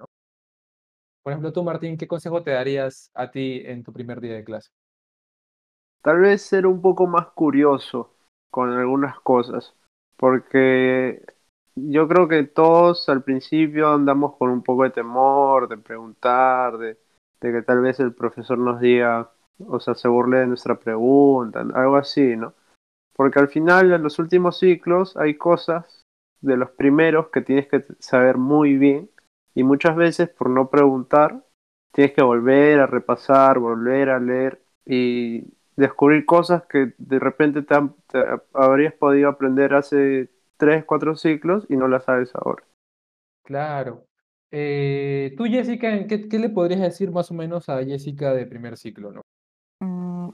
Por 1.24 1.32
ejemplo, 1.32 1.52
tú, 1.52 1.64
Martín, 1.64 1.98
¿qué 1.98 2.08
consejo 2.08 2.44
te 2.44 2.52
darías 2.52 3.10
a 3.16 3.32
ti 3.32 3.62
en 3.66 3.84
tu 3.84 3.92
primer 3.92 4.22
día 4.22 4.36
de 4.36 4.44
clase? 4.44 4.70
Tal 6.02 6.20
vez 6.20 6.44
ser 6.44 6.68
un 6.68 6.82
poco 6.82 7.08
más 7.08 7.28
curioso 7.30 8.16
con 8.52 8.72
algunas 8.72 9.20
cosas, 9.22 9.74
porque 10.18 11.26
yo 11.74 12.08
creo 12.08 12.28
que 12.28 12.44
todos 12.44 13.10
al 13.10 13.24
principio 13.24 13.92
andamos 13.92 14.38
con 14.38 14.50
un 14.52 14.62
poco 14.62 14.84
de 14.84 14.92
temor, 14.92 15.68
de 15.68 15.78
preguntar, 15.78 16.78
de, 16.78 16.98
que 17.42 17.62
tal 17.64 17.82
vez 17.82 18.00
el 18.00 18.14
profesor 18.14 18.58
nos 18.58 18.80
diga, 18.80 19.32
o 19.68 19.80
sea, 19.80 19.96
se 19.96 20.08
burle 20.08 20.38
de 20.38 20.48
nuestra 20.48 20.76
pregunta, 20.80 21.62
algo 21.62 21.96
así, 21.96 22.36
¿no? 22.36 22.54
Porque 23.14 23.40
al 23.40 23.48
final, 23.48 23.92
en 23.92 24.04
los 24.04 24.20
últimos 24.20 24.60
ciclos, 24.60 25.18
hay 25.18 25.36
cosas 25.38 26.05
de 26.42 26.58
los 26.58 26.72
primeros 26.72 27.30
que 27.30 27.42
tienes 27.42 27.68
que 27.68 27.86
saber 28.00 28.38
muy 28.38 28.78
bien 28.78 29.10
y 29.54 29.64
muchas 29.64 29.96
veces 29.96 30.30
por 30.30 30.50
no 30.50 30.70
preguntar, 30.70 31.44
tienes 31.92 32.14
que 32.14 32.24
volver 32.24 32.80
a 32.80 32.88
repasar, 32.88 33.60
volver 33.60 34.10
a 34.10 34.20
leer 34.20 34.62
y 34.86 35.44
descubrir 35.76 36.26
cosas 36.26 36.64
que 36.66 36.94
de 36.98 37.20
repente 37.20 37.62
te 37.62 37.76
habrías 38.54 38.94
podido 38.94 39.30
aprender 39.30 39.74
hace 39.74 40.30
tres, 40.58 40.86
cuatro 40.86 41.16
ciclos 41.16 41.66
y 41.70 41.78
no 41.78 41.88
la 41.88 42.00
sabes 42.00 42.32
ahora. 42.36 42.64
Claro. 43.44 44.06
Eh, 44.52 45.34
tú, 45.38 45.46
Jessica, 45.46 46.08
¿qué, 46.08 46.28
¿qué, 46.28 46.40
le 46.40 46.50
podrías 46.50 46.82
decir 46.82 47.12
más 47.12 47.30
o 47.32 47.34
menos 47.34 47.68
a 47.70 47.84
Jessica 47.84 48.34
de 48.34 48.46
primer 48.46 48.78
ciclo, 48.78 49.12
no? 49.12 49.22
Mm, 49.80 50.30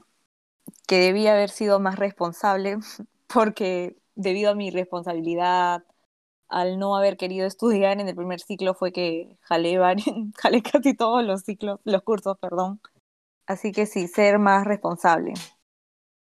que 0.86 0.98
debía 0.98 1.32
haber 1.32 1.50
sido 1.50 1.80
más 1.80 1.98
responsable, 1.98 2.78
porque 3.32 3.96
debido 4.14 4.50
a 4.50 4.54
mi 4.54 4.70
responsabilidad, 4.70 5.84
al 6.52 6.78
no 6.78 6.96
haber 6.96 7.16
querido 7.16 7.46
estudiar 7.46 7.98
en 7.98 8.08
el 8.08 8.14
primer 8.14 8.40
ciclo, 8.40 8.74
fue 8.74 8.92
que 8.92 9.36
jalé, 9.40 9.78
jalé 10.36 10.62
casi 10.62 10.94
todos 10.94 11.24
los 11.24 11.42
ciclos, 11.42 11.80
los 11.84 12.02
cursos, 12.02 12.38
perdón. 12.38 12.80
Así 13.46 13.72
que 13.72 13.86
sí, 13.86 14.06
ser 14.06 14.38
más 14.38 14.66
responsable. 14.66 15.32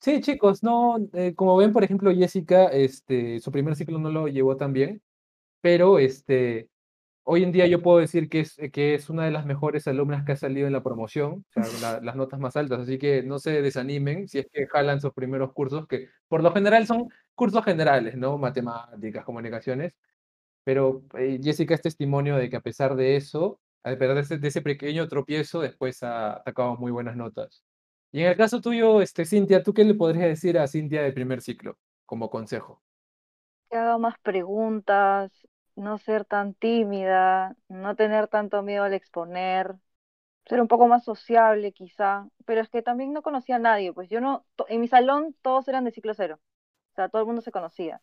Sí, 0.01 0.19
chicos, 0.21 0.63
no, 0.63 0.97
eh, 1.13 1.33
como 1.35 1.55
ven, 1.55 1.71
por 1.71 1.83
ejemplo, 1.83 2.11
Jessica, 2.13 2.65
este, 2.65 3.39
su 3.39 3.51
primer 3.51 3.75
ciclo 3.75 3.99
no 3.99 4.09
lo 4.09 4.27
llevó 4.27 4.57
tan 4.57 4.73
bien, 4.73 5.01
pero 5.61 5.99
este, 5.99 6.69
hoy 7.29 7.43
en 7.43 7.51
día 7.51 7.67
yo 7.67 7.81
puedo 7.81 7.99
decir 7.99 8.29
que 8.29 8.39
es, 8.39 8.55
que 8.71 8.95
es 8.95 9.09
una 9.09 9.25
de 9.25 9.31
las 9.31 9.45
mejores 9.45 9.85
alumnas 9.87 10.23
que 10.25 10.31
ha 10.31 10.35
salido 10.37 10.65
en 10.65 10.71
la 10.73 10.81
promoción, 10.81 11.45
o 11.55 11.63
sea, 11.63 11.99
las 12.01 12.15
notas 12.15 12.39
más 12.39 12.55
altas, 12.55 12.79
así 12.79 12.97
que 12.97 13.21
no 13.21 13.37
se 13.37 13.61
desanimen 13.61 14.29
si 14.29 14.39
es 14.39 14.47
que 14.51 14.65
jalan 14.67 15.01
sus 15.01 15.13
primeros 15.13 15.51
cursos, 15.51 15.87
que 15.87 16.07
por 16.29 16.41
lo 16.41 16.53
general 16.53 16.87
son 16.87 17.09
cursos 17.35 17.65
generales, 17.65 18.15
¿no? 18.15 18.37
Matemáticas, 18.37 19.25
comunicaciones, 19.25 19.93
pero 20.63 21.03
eh, 21.17 21.39
Jessica 21.43 21.75
es 21.75 21.81
testimonio 21.81 22.37
de 22.37 22.49
que 22.49 22.55
a 22.55 22.61
pesar 22.61 22.95
de 22.95 23.17
eso, 23.17 23.59
a 23.83 23.89
pesar 23.97 24.15
de 24.15 24.21
ese, 24.21 24.37
de 24.37 24.47
ese 24.47 24.61
pequeño 24.61 25.07
tropiezo, 25.09 25.59
después 25.59 26.01
ha 26.03 26.41
sacado 26.45 26.77
muy 26.77 26.91
buenas 26.93 27.17
notas. 27.17 27.61
Y 28.13 28.21
en 28.21 28.27
el 28.27 28.37
caso 28.37 28.61
tuyo, 28.61 29.01
este, 29.01 29.25
Cintia, 29.25 29.63
¿tú 29.63 29.73
qué 29.73 29.83
le 29.83 29.95
podrías 29.95 30.27
decir 30.27 30.57
a 30.57 30.67
Cintia 30.67 31.01
de 31.01 31.11
primer 31.11 31.41
ciclo 31.41 31.77
como 32.05 32.29
consejo? 32.29 32.81
Que 33.69 33.75
haga 33.75 33.97
más 33.97 34.15
preguntas, 34.19 35.29
no 35.77 35.97
ser 35.97 36.25
tan 36.25 36.53
tímida, 36.53 37.55
no 37.69 37.95
tener 37.95 38.27
tanto 38.27 38.63
miedo 38.63 38.83
al 38.83 38.93
exponer, 38.93 39.75
ser 40.45 40.61
un 40.61 40.67
poco 40.67 40.87
más 40.87 41.03
sociable 41.03 41.71
quizá, 41.71 42.27
pero 42.45 42.61
es 42.61 42.69
que 42.69 42.81
también 42.81 43.13
no 43.13 43.21
conocía 43.21 43.57
a 43.57 43.59
nadie, 43.59 43.93
pues 43.93 44.09
yo 44.09 44.19
no, 44.19 44.45
en 44.67 44.81
mi 44.81 44.87
salón 44.87 45.35
todos 45.41 45.67
eran 45.67 45.85
de 45.85 45.91
ciclo 45.91 46.13
cero, 46.13 46.39
o 46.91 46.95
sea, 46.95 47.09
todo 47.09 47.21
el 47.21 47.27
mundo 47.27 47.41
se 47.41 47.51
conocía, 47.51 48.01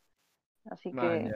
así 0.71 0.93
que. 0.93 1.33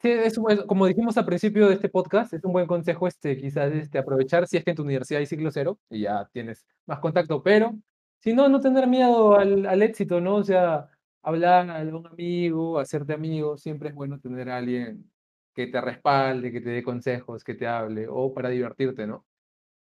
Sí, 0.00 0.10
es, 0.10 0.38
como 0.66 0.86
dijimos 0.86 1.16
al 1.16 1.24
principio 1.24 1.68
de 1.68 1.74
este 1.74 1.88
podcast, 1.88 2.34
es 2.34 2.44
un 2.44 2.52
buen 2.52 2.66
consejo 2.66 3.06
este, 3.06 3.38
quizás 3.38 3.72
este, 3.72 3.98
aprovechar 3.98 4.46
si 4.46 4.58
es 4.58 4.64
que 4.64 4.70
en 4.70 4.76
tu 4.76 4.82
universidad 4.82 5.20
hay 5.20 5.26
ciclo 5.26 5.50
cero 5.50 5.78
y 5.88 6.02
ya 6.02 6.28
tienes 6.32 6.66
más 6.84 6.98
contacto, 6.98 7.42
pero 7.42 7.74
si 8.20 8.34
no, 8.34 8.48
no 8.48 8.60
tener 8.60 8.86
miedo 8.86 9.36
al, 9.36 9.64
al 9.64 9.82
éxito, 9.82 10.20
¿no? 10.20 10.36
O 10.36 10.44
sea, 10.44 10.90
hablar 11.22 11.70
a 11.70 11.76
algún 11.76 12.06
amigo, 12.06 12.78
hacerte 12.78 13.14
amigo, 13.14 13.56
siempre 13.56 13.90
es 13.90 13.94
bueno 13.94 14.18
tener 14.20 14.50
a 14.50 14.58
alguien 14.58 15.10
que 15.54 15.66
te 15.68 15.80
respalde, 15.80 16.52
que 16.52 16.60
te 16.60 16.70
dé 16.70 16.82
consejos, 16.82 17.44
que 17.44 17.54
te 17.54 17.66
hable, 17.66 18.06
o 18.08 18.32
para 18.34 18.48
divertirte, 18.50 19.06
¿no? 19.06 19.26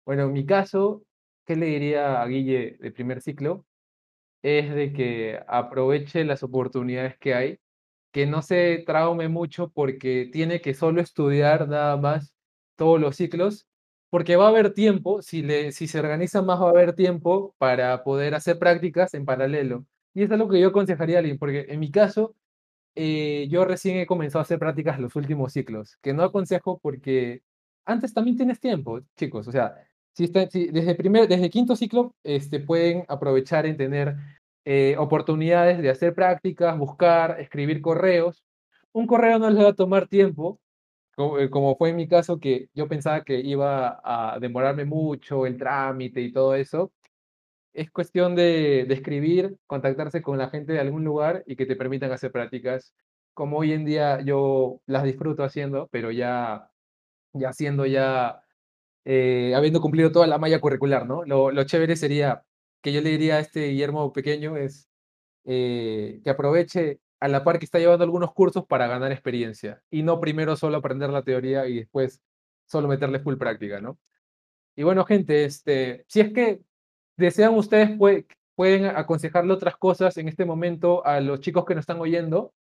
Bueno, 0.05 0.23
en 0.25 0.33
mi 0.33 0.45
caso, 0.45 1.03
¿qué 1.45 1.55
le 1.55 1.67
diría 1.67 2.21
a 2.21 2.27
Guille 2.27 2.77
de 2.79 2.91
primer 2.91 3.21
ciclo? 3.21 3.65
Es 4.43 4.73
de 4.73 4.93
que 4.93 5.39
aproveche 5.47 6.23
las 6.25 6.43
oportunidades 6.43 7.17
que 7.19 7.33
hay 7.35 7.59
que 8.13 8.25
no 8.27 8.41
se 8.41 8.83
traume 8.87 9.29
mucho 9.29 9.69
porque 9.71 10.29
tiene 10.31 10.61
que 10.61 10.73
solo 10.73 11.01
estudiar 11.01 11.67
nada 11.67 11.97
más 11.97 12.33
todos 12.77 12.99
los 12.99 13.17
ciclos, 13.17 13.67
porque 14.09 14.37
va 14.37 14.45
a 14.47 14.49
haber 14.49 14.73
tiempo, 14.73 15.21
si, 15.21 15.41
le, 15.43 15.71
si 15.73 15.87
se 15.87 15.99
organiza 15.99 16.41
más 16.41 16.61
va 16.61 16.67
a 16.67 16.69
haber 16.71 16.93
tiempo 16.95 17.55
para 17.57 18.03
poder 18.05 18.35
hacer 18.35 18.57
prácticas 18.59 19.13
en 19.15 19.25
paralelo. 19.25 19.85
Y 20.13 20.23
es 20.23 20.31
algo 20.31 20.49
que 20.49 20.61
yo 20.61 20.69
aconsejaría 20.69 21.17
a 21.17 21.19
alguien, 21.19 21.37
porque 21.37 21.65
en 21.69 21.79
mi 21.79 21.91
caso, 21.91 22.35
eh, 22.95 23.47
yo 23.49 23.65
recién 23.65 23.97
he 23.97 24.05
comenzado 24.05 24.39
a 24.39 24.43
hacer 24.43 24.59
prácticas 24.59 24.99
los 24.99 25.15
últimos 25.15 25.53
ciclos, 25.53 25.97
que 26.01 26.13
no 26.13 26.23
aconsejo 26.23 26.79
porque 26.81 27.41
antes 27.85 28.13
también 28.13 28.37
tienes 28.37 28.59
tiempo, 28.59 29.01
chicos, 29.15 29.47
o 29.47 29.51
sea, 29.51 29.75
si 30.13 30.23
está, 30.25 30.45
desde, 30.45 30.95
primer, 30.95 31.27
desde 31.27 31.49
quinto 31.49 31.75
ciclo 31.75 32.15
este, 32.23 32.59
pueden 32.59 33.03
aprovechar 33.09 33.65
en 33.65 33.77
tener 33.77 34.15
eh, 34.63 34.95
oportunidades 34.97 35.79
de 35.81 35.89
hacer 35.89 36.15
prácticas, 36.15 36.77
buscar, 36.77 37.39
escribir 37.39 37.81
correos. 37.81 38.43
Un 38.93 39.07
correo 39.07 39.39
no 39.39 39.49
les 39.49 39.63
va 39.63 39.69
a 39.69 39.73
tomar 39.73 40.07
tiempo, 40.07 40.59
como, 41.15 41.39
eh, 41.39 41.49
como 41.49 41.75
fue 41.77 41.89
en 41.89 41.97
mi 41.97 42.07
caso, 42.07 42.39
que 42.39 42.69
yo 42.73 42.87
pensaba 42.87 43.23
que 43.23 43.39
iba 43.39 43.99
a 44.03 44.39
demorarme 44.39 44.85
mucho 44.85 45.45
el 45.45 45.57
trámite 45.57 46.21
y 46.21 46.31
todo 46.31 46.55
eso. 46.55 46.91
Es 47.75 47.91
cuestión 47.91 48.35
de, 48.35 48.85
de 48.87 48.93
escribir, 48.93 49.57
contactarse 49.67 50.21
con 50.21 50.37
la 50.37 50.49
gente 50.49 50.71
de 50.73 50.79
algún 50.79 51.03
lugar 51.03 51.43
y 51.45 51.57
que 51.57 51.65
te 51.65 51.75
permitan 51.75 52.11
hacer 52.11 52.31
prácticas, 52.31 52.93
como 53.33 53.57
hoy 53.57 53.73
en 53.73 53.83
día 53.83 54.21
yo 54.21 54.81
las 54.85 55.03
disfruto 55.03 55.43
haciendo, 55.43 55.89
pero 55.91 56.09
ya, 56.09 56.71
ya 57.33 57.49
haciendo 57.49 57.85
ya, 57.85 58.41
eh, 59.05 59.53
habiendo 59.55 59.81
cumplido 59.81 60.11
toda 60.11 60.27
la 60.27 60.37
malla 60.39 60.61
curricular, 60.61 61.07
¿no? 61.07 61.25
Lo, 61.25 61.51
lo 61.51 61.63
chévere 61.65 61.97
sería 61.97 62.43
que 62.81 62.93
yo 62.93 63.01
le 63.01 63.11
diría 63.11 63.37
a 63.37 63.39
este 63.41 63.67
Guillermo 63.69 64.13
pequeño 64.13 64.57
es 64.57 64.89
eh, 65.45 66.21
que 66.23 66.29
aproveche 66.29 67.01
a 67.19 67.27
la 67.27 67.43
par 67.43 67.59
que 67.59 67.65
está 67.65 67.79
llevando 67.79 68.03
algunos 68.05 68.33
cursos 68.33 68.65
para 68.67 68.87
ganar 68.87 69.11
experiencia 69.11 69.81
y 69.91 70.03
no 70.03 70.19
primero 70.21 70.55
solo 70.55 70.77
aprender 70.77 71.09
la 71.09 71.23
teoría 71.23 71.67
y 71.67 71.77
después 71.79 72.21
solo 72.65 72.87
meterle 72.87 73.19
full 73.19 73.37
práctica, 73.37 73.81
¿no? 73.81 73.99
Y 74.75 74.83
bueno, 74.83 75.05
gente, 75.05 75.45
este, 75.45 76.05
si 76.07 76.21
es 76.21 76.33
que 76.33 76.61
desean 77.17 77.53
ustedes, 77.55 77.89
pue- 77.91 78.25
pueden 78.55 78.85
aconsejarle 78.85 79.53
otras 79.53 79.77
cosas 79.77 80.17
en 80.17 80.27
este 80.27 80.45
momento 80.45 81.05
a 81.05 81.19
los 81.19 81.39
chicos 81.41 81.65
que 81.65 81.75
nos 81.75 81.83
están 81.83 81.99
oyendo 81.99 82.53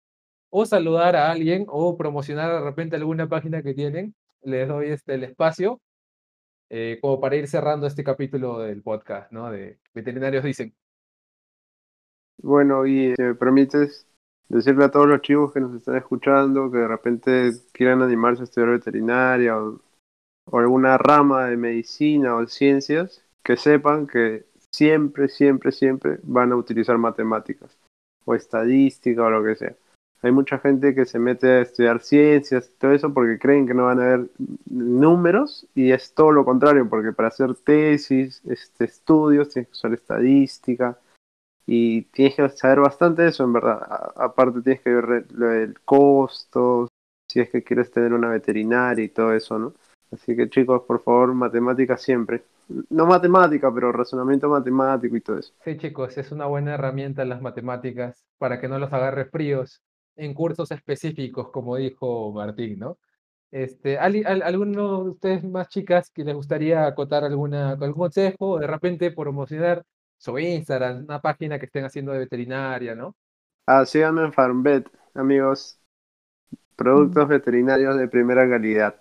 o 0.51 0.67
saludar 0.67 1.17
a 1.17 1.31
alguien 1.31 1.67
o 1.69 1.97
promocionar 1.97 2.53
de 2.53 2.61
repente 2.61 2.97
alguna 2.97 3.29
página 3.29 3.63
que 3.63 3.75
tienen. 3.75 4.15
Les 4.43 4.67
doy 4.69 4.91
este, 4.91 5.15
el 5.15 5.25
espacio 5.25 5.81
eh, 6.71 6.99
como 7.01 7.21
para 7.21 7.37
ir 7.37 7.47
cerrando 7.47 7.87
este 7.87 8.03
capítulo 8.03 8.59
del 8.61 8.83
podcast, 8.83 9.31
¿no? 9.31 9.51
De 9.51 9.79
Veterinarios 9.95 10.45
Dicen. 10.45 10.75
Bueno, 12.43 12.87
y 12.87 13.15
si 13.15 13.23
me 13.23 13.35
permites 13.35 14.07
decirle 14.49 14.85
a 14.85 14.91
todos 14.91 15.07
los 15.07 15.21
chicos 15.21 15.53
que 15.53 15.61
nos 15.61 15.75
están 15.75 15.97
escuchando 15.97 16.71
que 16.71 16.79
de 16.79 16.89
repente 16.89 17.53
quieran 17.73 18.03
animarse 18.03 18.43
a 18.43 18.45
estudiar 18.45 18.71
veterinaria 18.71 19.57
o 19.59 20.59
alguna 20.59 20.99
rama 20.99 21.47
de 21.47 21.57
medicina 21.57 22.35
o 22.35 22.47
ciencias, 22.47 23.25
que 23.45 23.57
sepan 23.57 24.07
que 24.07 24.45
siempre, 24.71 25.29
siempre, 25.29 25.73
siempre 25.73 26.19
van 26.23 26.53
a 26.53 26.57
utilizar 26.57 26.97
matemáticas 26.99 27.77
o 28.25 28.35
estadística 28.35 29.23
o 29.23 29.31
lo 29.31 29.45
que 29.45 29.57
sea. 29.57 29.75
Hay 30.23 30.31
mucha 30.31 30.59
gente 30.59 30.95
que 30.95 31.05
se 31.05 31.19
mete 31.19 31.49
a 31.49 31.61
estudiar 31.63 32.01
ciencias 32.01 32.71
y 32.71 32.79
todo 32.79 32.93
eso 32.93 33.13
porque 33.13 33.41
creen 33.41 33.67
que 33.67 33.75
no 33.75 33.87
van 33.87 34.01
a 34.01 34.05
haber 34.05 34.31
números 34.71 35.67
y 35.75 35.91
es 35.91 36.15
todo 36.15 36.31
lo 36.31 36.45
contrario, 36.45 36.89
porque 36.89 37.13
para 37.13 37.29
hacer 37.29 37.55
tesis, 37.57 38.41
este, 38.45 38.85
estudios, 38.85 39.49
tienes 39.49 39.69
que 39.69 39.73
usar 39.73 39.93
estadística 39.93 40.97
y 41.67 42.03
tienes 42.03 42.37
que 42.37 42.49
saber 42.51 42.81
bastante 42.81 43.27
eso, 43.27 43.43
en 43.43 43.53
verdad. 43.53 44.13
Aparte 44.15 44.63
tienes 44.63 44.83
que 44.83 44.95
ver 44.95 45.27
lo 45.33 45.47
del 45.49 45.81
costo, 45.81 46.87
si 47.29 47.41
es 47.41 47.51
que 47.51 47.65
quieres 47.65 47.91
tener 47.91 48.13
una 48.13 48.29
veterinaria 48.29 49.05
y 49.05 49.09
todo 49.09 49.33
eso, 49.33 49.59
¿no? 49.59 49.75
Así 50.13 50.37
que 50.37 50.49
chicos, 50.49 50.83
por 50.87 51.03
favor, 51.03 51.35
matemáticas 51.35 52.01
siempre. 52.03 52.45
No 52.91 53.07
matemática, 53.07 53.73
pero 53.75 53.91
razonamiento 53.93 54.49
matemático 54.49 55.17
y 55.17 55.21
todo 55.21 55.39
eso. 55.39 55.53
Sí, 55.65 55.77
chicos, 55.79 56.19
es 56.19 56.33
una 56.33 56.47
buena 56.47 56.75
herramienta 56.75 57.25
las 57.25 57.41
matemáticas 57.41 58.25
para 58.39 58.61
que 58.61 58.69
no 58.69 58.79
los 58.79 58.93
agarre 58.93 59.27
fríos 59.27 59.81
en 60.17 60.35
cursos 60.35 60.71
específicos, 60.73 61.51
como 61.51 61.77
dijo 61.77 62.33
Martín, 62.33 62.79
¿no? 62.81 62.99
Este, 63.53 63.99
¿ali- 63.99 64.25
al- 64.27 64.43
¿alguno 64.43 65.05
de 65.05 65.11
ustedes 65.11 65.45
más 65.45 65.69
chicas 65.69 66.11
que 66.11 66.25
les 66.25 66.35
gustaría 66.37 66.87
acotar 66.87 67.25
alguna, 67.25 67.73
algún 67.73 67.95
consejo 67.95 68.59
de 68.61 68.67
repente 68.69 69.13
promocionar 69.13 69.85
su 70.19 70.39
Instagram, 70.39 71.05
una 71.05 71.21
página 71.21 71.59
que 71.59 71.67
estén 71.67 71.85
haciendo 71.85 72.13
de 72.13 72.21
veterinaria, 72.21 72.95
¿no? 72.97 73.17
Ah, 73.67 73.85
síganme 73.87 74.23
en 74.25 74.33
FarmVet, 74.33 74.89
amigos. 75.15 75.81
Productos 76.77 77.29
veterinarios 77.29 77.97
de 77.99 78.09
primera 78.09 78.49
calidad. 78.49 78.97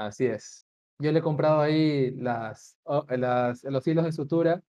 Así 0.00 0.24
es. 0.26 0.66
Yo 0.98 1.12
le 1.12 1.18
he 1.18 1.22
comprado 1.22 1.60
ahí 1.60 2.10
las, 2.12 2.76
oh, 2.84 3.04
las, 3.10 3.62
los 3.64 3.86
hilos 3.86 4.04
de 4.06 4.12
sutura, 4.12 4.62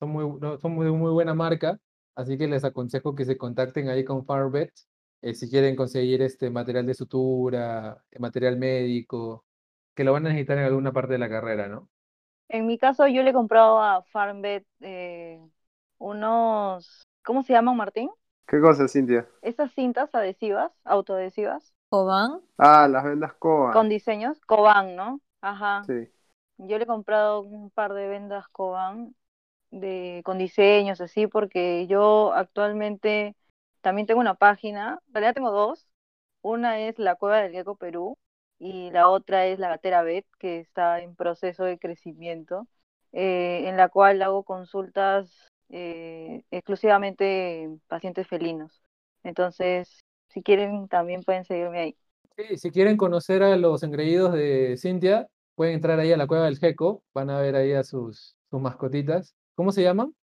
son 0.00 0.10
muy, 0.10 0.24
no, 0.40 0.58
son 0.58 0.72
muy, 0.74 0.90
muy 0.92 1.12
buena 1.12 1.34
marca, 1.34 1.78
así 2.16 2.38
que 2.38 2.48
les 2.48 2.64
aconsejo 2.64 3.14
que 3.14 3.24
se 3.24 3.36
contacten 3.38 3.88
ahí 3.88 4.04
con 4.04 4.24
Farvet 4.26 4.72
eh, 5.22 5.34
si 5.34 5.48
quieren 5.50 5.76
conseguir 5.76 6.22
este 6.22 6.50
material 6.50 6.86
de 6.86 6.94
sutura, 6.94 8.04
eh, 8.10 8.18
material 8.18 8.58
médico, 8.58 9.44
que 9.94 10.04
lo 10.04 10.12
van 10.12 10.26
a 10.26 10.30
necesitar 10.30 10.58
en 10.58 10.64
alguna 10.64 10.92
parte 10.92 11.12
de 11.14 11.18
la 11.20 11.28
carrera, 11.28 11.68
¿no? 11.68 11.88
en 12.48 12.66
mi 12.66 12.78
caso 12.78 13.06
yo 13.06 13.22
le 13.22 13.30
he 13.30 13.32
comprado 13.32 13.80
a 13.80 14.02
FarmVet 14.02 14.66
eh, 14.80 15.40
unos, 15.98 17.06
¿cómo 17.24 17.42
se 17.42 17.52
llaman, 17.52 17.76
Martín? 17.76 18.10
¿Qué 18.46 18.60
cosa, 18.60 18.88
Cintia? 18.88 19.28
Esas 19.42 19.72
cintas 19.72 20.14
adhesivas, 20.14 20.72
autoadhesivas, 20.84 21.74
Coban. 21.94 22.40
Ah, 22.58 22.88
las 22.88 23.04
vendas 23.04 23.34
Coa. 23.34 23.72
con 23.72 23.88
diseños, 23.88 24.40
Coban, 24.46 24.96
¿no? 24.96 25.20
Ajá. 25.40 25.84
Sí. 25.86 26.10
Yo 26.58 26.76
le 26.76 26.82
he 26.82 26.86
comprado 26.88 27.40
un 27.42 27.70
par 27.70 27.94
de 27.94 28.08
vendas 28.08 28.48
Coban 28.48 29.14
de, 29.70 30.20
con 30.24 30.36
diseños 30.36 31.00
así, 31.00 31.28
porque 31.28 31.86
yo 31.86 32.32
actualmente 32.32 33.36
también 33.80 34.08
tengo 34.08 34.20
una 34.20 34.34
página, 34.34 34.98
en 35.06 35.14
realidad 35.14 35.34
tengo 35.34 35.52
dos. 35.52 35.86
Una 36.42 36.80
es 36.80 36.98
la 36.98 37.14
Cueva 37.14 37.42
del 37.42 37.52
Gecko 37.52 37.76
Perú 37.76 38.18
y 38.58 38.90
la 38.90 39.08
otra 39.08 39.46
es 39.46 39.60
la 39.60 39.68
Gatera 39.68 40.02
Vet, 40.02 40.26
que 40.40 40.58
está 40.58 40.98
en 41.00 41.14
proceso 41.14 41.62
de 41.62 41.78
crecimiento, 41.78 42.66
eh, 43.12 43.68
en 43.68 43.76
la 43.76 43.88
cual 43.88 44.20
hago 44.20 44.42
consultas 44.42 45.30
eh, 45.68 46.42
exclusivamente 46.50 47.70
pacientes 47.86 48.26
felinos. 48.26 48.82
Entonces, 49.22 50.03
si 50.34 50.42
quieren, 50.42 50.88
también 50.88 51.22
pueden 51.22 51.44
seguirme 51.44 51.80
ahí. 51.80 51.96
Sí, 52.36 52.58
si 52.58 52.70
quieren 52.72 52.96
conocer 52.96 53.42
a 53.44 53.56
los 53.56 53.82
engreídos 53.84 54.32
de 54.32 54.76
Cintia, 54.76 55.28
pueden 55.54 55.74
entrar 55.74 56.00
ahí 56.00 56.12
a 56.12 56.16
la 56.16 56.26
cueva 56.26 56.46
del 56.46 56.58
Gecko, 56.58 57.04
van 57.14 57.30
a 57.30 57.40
ver 57.40 57.54
ahí 57.54 57.72
a 57.72 57.84
sus, 57.84 58.36
sus 58.50 58.60
mascotitas. 58.60 59.36
¿Cómo 59.54 59.70
se 59.70 59.82
llaman? 59.82 60.14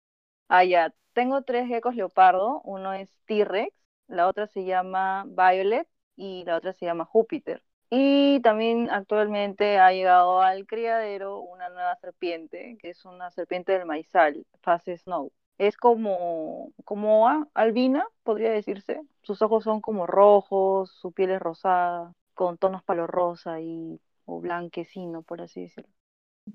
Ah, 0.47 0.63
ya. 0.63 0.93
Tengo 1.13 1.43
tres 1.43 1.67
geckos 1.67 1.95
leopardo. 1.95 2.61
Uno 2.63 2.93
es 2.93 3.09
T-Rex, 3.25 3.73
la 4.07 4.27
otra 4.27 4.47
se 4.47 4.65
llama 4.65 5.25
Violet 5.27 5.87
y 6.15 6.43
la 6.45 6.57
otra 6.57 6.73
se 6.73 6.85
llama 6.85 7.05
Júpiter. 7.05 7.63
Y 7.89 8.39
también 8.41 8.89
actualmente 8.89 9.77
ha 9.79 9.91
llegado 9.91 10.41
al 10.41 10.65
criadero 10.65 11.39
una 11.41 11.69
nueva 11.69 11.95
serpiente, 11.97 12.77
que 12.81 12.89
es 12.91 13.03
una 13.05 13.31
serpiente 13.31 13.73
del 13.73 13.85
maizal, 13.85 14.45
Fase 14.61 14.97
Snow. 14.97 15.31
Es 15.57 15.77
como, 15.77 16.73
como 16.85 17.27
a- 17.29 17.47
albina, 17.53 18.05
podría 18.23 18.51
decirse. 18.51 19.01
Sus 19.23 19.41
ojos 19.41 19.63
son 19.63 19.81
como 19.81 20.07
rojos, 20.07 20.91
su 20.91 21.11
piel 21.13 21.31
es 21.31 21.39
rosada, 21.41 22.13
con 22.33 22.57
tonos 22.57 22.83
palo 22.83 23.07
rosa 23.07 23.61
y, 23.61 23.99
o 24.25 24.41
blanquecino, 24.41 25.21
por 25.23 25.41
así 25.41 25.61
decirlo. 25.63 25.91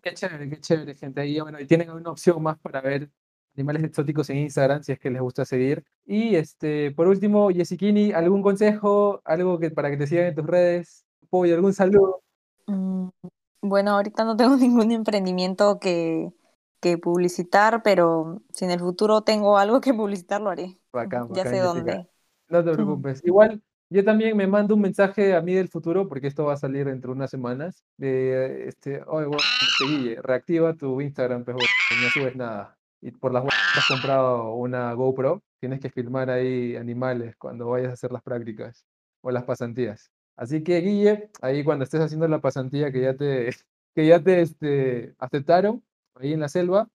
Qué 0.02 0.14
chévere, 0.14 0.48
qué 0.50 0.60
chévere, 0.60 0.94
gente. 0.94 1.20
Ahí, 1.20 1.40
bueno, 1.40 1.60
y 1.60 1.66
tienen 1.66 1.90
una 1.90 2.10
opción 2.10 2.42
más 2.42 2.58
para 2.58 2.80
ver 2.80 3.10
animales 3.54 3.84
exóticos 3.84 4.28
en 4.30 4.38
Instagram, 4.38 4.82
si 4.82 4.92
es 4.92 4.98
que 4.98 5.10
les 5.10 5.22
gusta 5.22 5.44
seguir. 5.44 5.84
Y 6.04 6.36
este, 6.36 6.90
por 6.92 7.08
último, 7.08 7.50
Yesiquini, 7.50 8.12
¿algún 8.12 8.42
consejo? 8.42 9.20
¿Algo 9.24 9.58
que 9.58 9.70
para 9.70 9.90
que 9.90 9.96
te 9.96 10.06
sigan 10.06 10.26
en 10.26 10.34
tus 10.34 10.46
redes? 10.46 11.06
Apoyo, 11.22 11.54
algún 11.54 11.72
saludo? 11.72 12.22
Mm, 12.66 13.08
Bueno, 13.62 13.92
ahorita 13.92 14.24
no 14.24 14.36
tengo 14.36 14.56
ningún 14.58 14.92
emprendimiento 14.92 15.78
que, 15.80 16.32
que 16.86 16.98
publicitar, 16.98 17.82
pero 17.82 18.42
si 18.52 18.64
en 18.64 18.70
el 18.70 18.80
futuro 18.80 19.22
tengo 19.22 19.58
algo 19.58 19.80
que 19.80 19.92
publicitar, 19.92 20.40
lo 20.40 20.50
haré. 20.50 20.78
Bacán, 20.92 21.28
Ya 21.30 21.44
bacán, 21.44 21.52
sé 21.52 21.60
dónde. 21.60 22.08
No 22.48 22.64
te 22.64 22.72
preocupes. 22.72 23.22
Igual, 23.24 23.60
yo 23.90 24.04
también 24.04 24.36
me 24.36 24.46
mando 24.46 24.74
un 24.74 24.80
mensaje 24.80 25.34
a 25.34 25.42
mí 25.42 25.54
del 25.54 25.68
futuro, 25.68 26.08
porque 26.08 26.28
esto 26.28 26.44
va 26.44 26.54
a 26.54 26.56
salir 26.56 26.86
dentro 26.86 27.10
de 27.10 27.16
unas 27.16 27.30
semanas. 27.30 27.84
De 27.96 28.68
este, 28.68 29.02
oye, 29.06 30.20
reactiva 30.22 30.74
tu 30.74 31.00
Instagram, 31.00 31.44
pues, 31.44 31.56
no 31.56 32.08
subes 32.10 32.36
nada. 32.36 32.76
Y 33.00 33.10
por 33.10 33.32
las 33.32 33.42
huevas 33.42 33.56
has 33.76 33.88
comprado 33.88 34.54
una 34.54 34.92
GoPro, 34.92 35.42
tienes 35.60 35.80
que 35.80 35.90
filmar 35.90 36.30
ahí 36.30 36.76
animales 36.76 37.36
cuando 37.36 37.68
vayas 37.68 37.90
a 37.90 37.94
hacer 37.94 38.12
las 38.12 38.22
prácticas 38.22 38.84
o 39.22 39.30
las 39.30 39.44
pasantías. 39.44 40.10
Así 40.36 40.62
que, 40.62 40.80
Guille, 40.80 41.30
ahí 41.40 41.64
cuando 41.64 41.84
estés 41.84 42.00
haciendo 42.00 42.28
la 42.28 42.40
pasantía 42.40 42.92
que 42.92 43.00
ya 43.00 43.14
te, 43.14 43.50
que 43.94 44.06
ya 44.06 44.22
te 44.22 44.40
este, 44.42 45.14
aceptaron, 45.18 45.82
ahí 46.20 46.32
en 46.32 46.40
la 46.40 46.48
selva, 46.48 46.88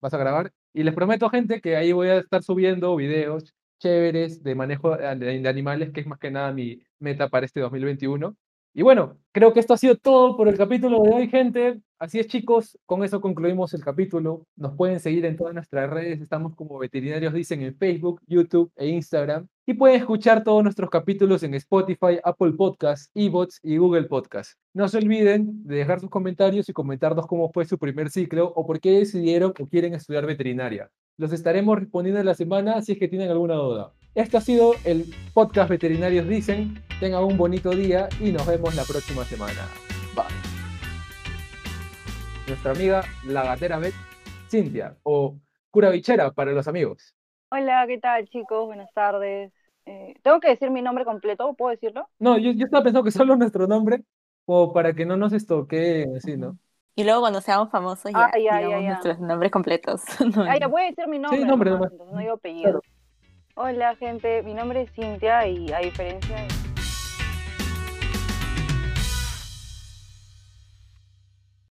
vas 0.00 0.14
a 0.14 0.18
grabar. 0.18 0.52
Y 0.72 0.82
les 0.82 0.94
prometo, 0.94 1.28
gente, 1.30 1.60
que 1.60 1.76
ahí 1.76 1.92
voy 1.92 2.08
a 2.08 2.18
estar 2.18 2.42
subiendo 2.42 2.94
videos 2.96 3.54
chéveres 3.80 4.42
de 4.42 4.54
manejo 4.54 4.96
de 4.96 5.40
de 5.40 5.48
animales, 5.48 5.92
que 5.92 6.00
es 6.00 6.06
más 6.06 6.18
que 6.18 6.30
nada 6.30 6.52
mi 6.52 6.80
meta 6.98 7.28
para 7.28 7.46
este 7.46 7.60
2021. 7.60 8.36
Y 8.74 8.82
bueno, 8.82 9.18
creo 9.32 9.52
que 9.52 9.60
esto 9.60 9.74
ha 9.74 9.78
sido 9.78 9.96
todo 9.96 10.36
por 10.36 10.48
el 10.48 10.56
capítulo 10.56 11.02
de 11.02 11.10
hoy, 11.10 11.28
gente. 11.28 11.80
Así 11.98 12.20
es, 12.20 12.28
chicos, 12.28 12.78
con 12.86 13.02
eso 13.02 13.20
concluimos 13.20 13.74
el 13.74 13.82
capítulo. 13.82 14.46
Nos 14.54 14.76
pueden 14.76 15.00
seguir 15.00 15.24
en 15.24 15.36
todas 15.36 15.52
nuestras 15.52 15.90
redes, 15.90 16.20
estamos 16.20 16.54
como 16.54 16.78
veterinarios 16.78 17.34
dicen 17.34 17.60
en 17.62 17.76
Facebook, 17.76 18.20
YouTube 18.26 18.70
e 18.76 18.86
Instagram. 18.86 19.48
Y 19.66 19.74
pueden 19.74 20.00
escuchar 20.00 20.44
todos 20.44 20.62
nuestros 20.62 20.90
capítulos 20.90 21.42
en 21.42 21.54
Spotify, 21.54 22.20
Apple 22.22 22.52
Podcasts, 22.52 23.10
eBots 23.14 23.58
y 23.64 23.78
Google 23.78 24.04
Podcasts. 24.04 24.56
No 24.74 24.86
se 24.88 24.98
olviden 24.98 25.64
de 25.64 25.76
dejar 25.76 25.98
sus 25.98 26.08
comentarios 26.08 26.68
y 26.68 26.72
comentarnos 26.72 27.26
cómo 27.26 27.50
fue 27.50 27.64
su 27.64 27.78
primer 27.78 28.10
ciclo 28.10 28.52
o 28.54 28.64
por 28.64 28.80
qué 28.80 28.92
decidieron 28.92 29.52
o 29.58 29.66
quieren 29.66 29.94
estudiar 29.94 30.24
veterinaria. 30.24 30.88
Los 31.18 31.32
estaremos 31.32 31.76
respondiendo 31.76 32.20
en 32.20 32.26
la 32.26 32.34
semana 32.34 32.80
si 32.80 32.92
es 32.92 32.98
que 32.98 33.08
tienen 33.08 33.28
alguna 33.28 33.56
duda. 33.56 33.92
Este 34.14 34.36
ha 34.36 34.40
sido 34.40 34.74
el 34.84 35.04
podcast 35.34 35.68
Veterinarios 35.68 36.28
Dicen. 36.28 36.80
Tengan 37.00 37.24
un 37.24 37.36
bonito 37.36 37.70
día 37.70 38.08
y 38.20 38.30
nos 38.30 38.46
vemos 38.46 38.76
la 38.76 38.84
próxima 38.84 39.24
semana. 39.24 39.66
Bye. 40.14 40.26
Nuestra 42.46 42.70
amiga 42.70 43.02
la 43.26 43.42
gatera 43.42 43.80
vet, 43.80 43.94
Cintia, 44.48 44.96
o 45.02 45.34
cura 45.72 45.90
bichera 45.90 46.30
para 46.30 46.52
los 46.52 46.68
amigos. 46.68 47.16
Hola, 47.50 47.84
¿qué 47.88 47.98
tal 47.98 48.28
chicos? 48.28 48.66
Buenas 48.66 48.92
tardes. 48.94 49.52
Eh, 49.86 50.14
¿tengo 50.22 50.38
que 50.38 50.50
decir 50.50 50.70
mi 50.70 50.82
nombre 50.82 51.04
completo? 51.04 51.52
¿Puedo 51.54 51.72
decirlo? 51.72 52.08
No, 52.20 52.38
yo, 52.38 52.52
yo 52.52 52.66
estaba 52.66 52.84
pensando 52.84 53.02
que 53.02 53.10
solo 53.10 53.34
nuestro 53.34 53.66
nombre, 53.66 54.04
o 54.46 54.72
para 54.72 54.94
que 54.94 55.04
no 55.04 55.16
nos 55.16 55.32
estoqueen, 55.32 56.14
así, 56.14 56.36
¿no? 56.36 56.56
Y 56.98 57.04
luego 57.04 57.20
cuando 57.20 57.40
seamos 57.40 57.70
famosos 57.70 58.10
ya, 58.10 58.24
Ah, 58.24 58.30
ya, 58.36 58.60
ya, 58.60 58.66
digamos 58.66 58.82
ya. 58.82 58.88
nuestros 58.90 59.18
nombres 59.20 59.52
completos. 59.52 60.02
No, 60.34 60.42
Ah, 60.42 60.58
ya 60.58 60.66
voy 60.66 60.82
a 60.82 60.86
decir 60.86 61.06
mi 61.06 61.20
nombre. 61.20 61.44
nombre 61.44 61.70
nomás, 61.70 61.92
no 61.92 62.18
digo 62.18 62.32
apellido. 62.34 62.82
Hola 63.54 63.94
gente, 63.94 64.42
mi 64.42 64.52
nombre 64.52 64.82
es 64.82 64.90
Cintia 64.92 65.46
y 65.46 65.72
a 65.72 65.78
diferencia 65.78 66.34
de... 66.34 66.67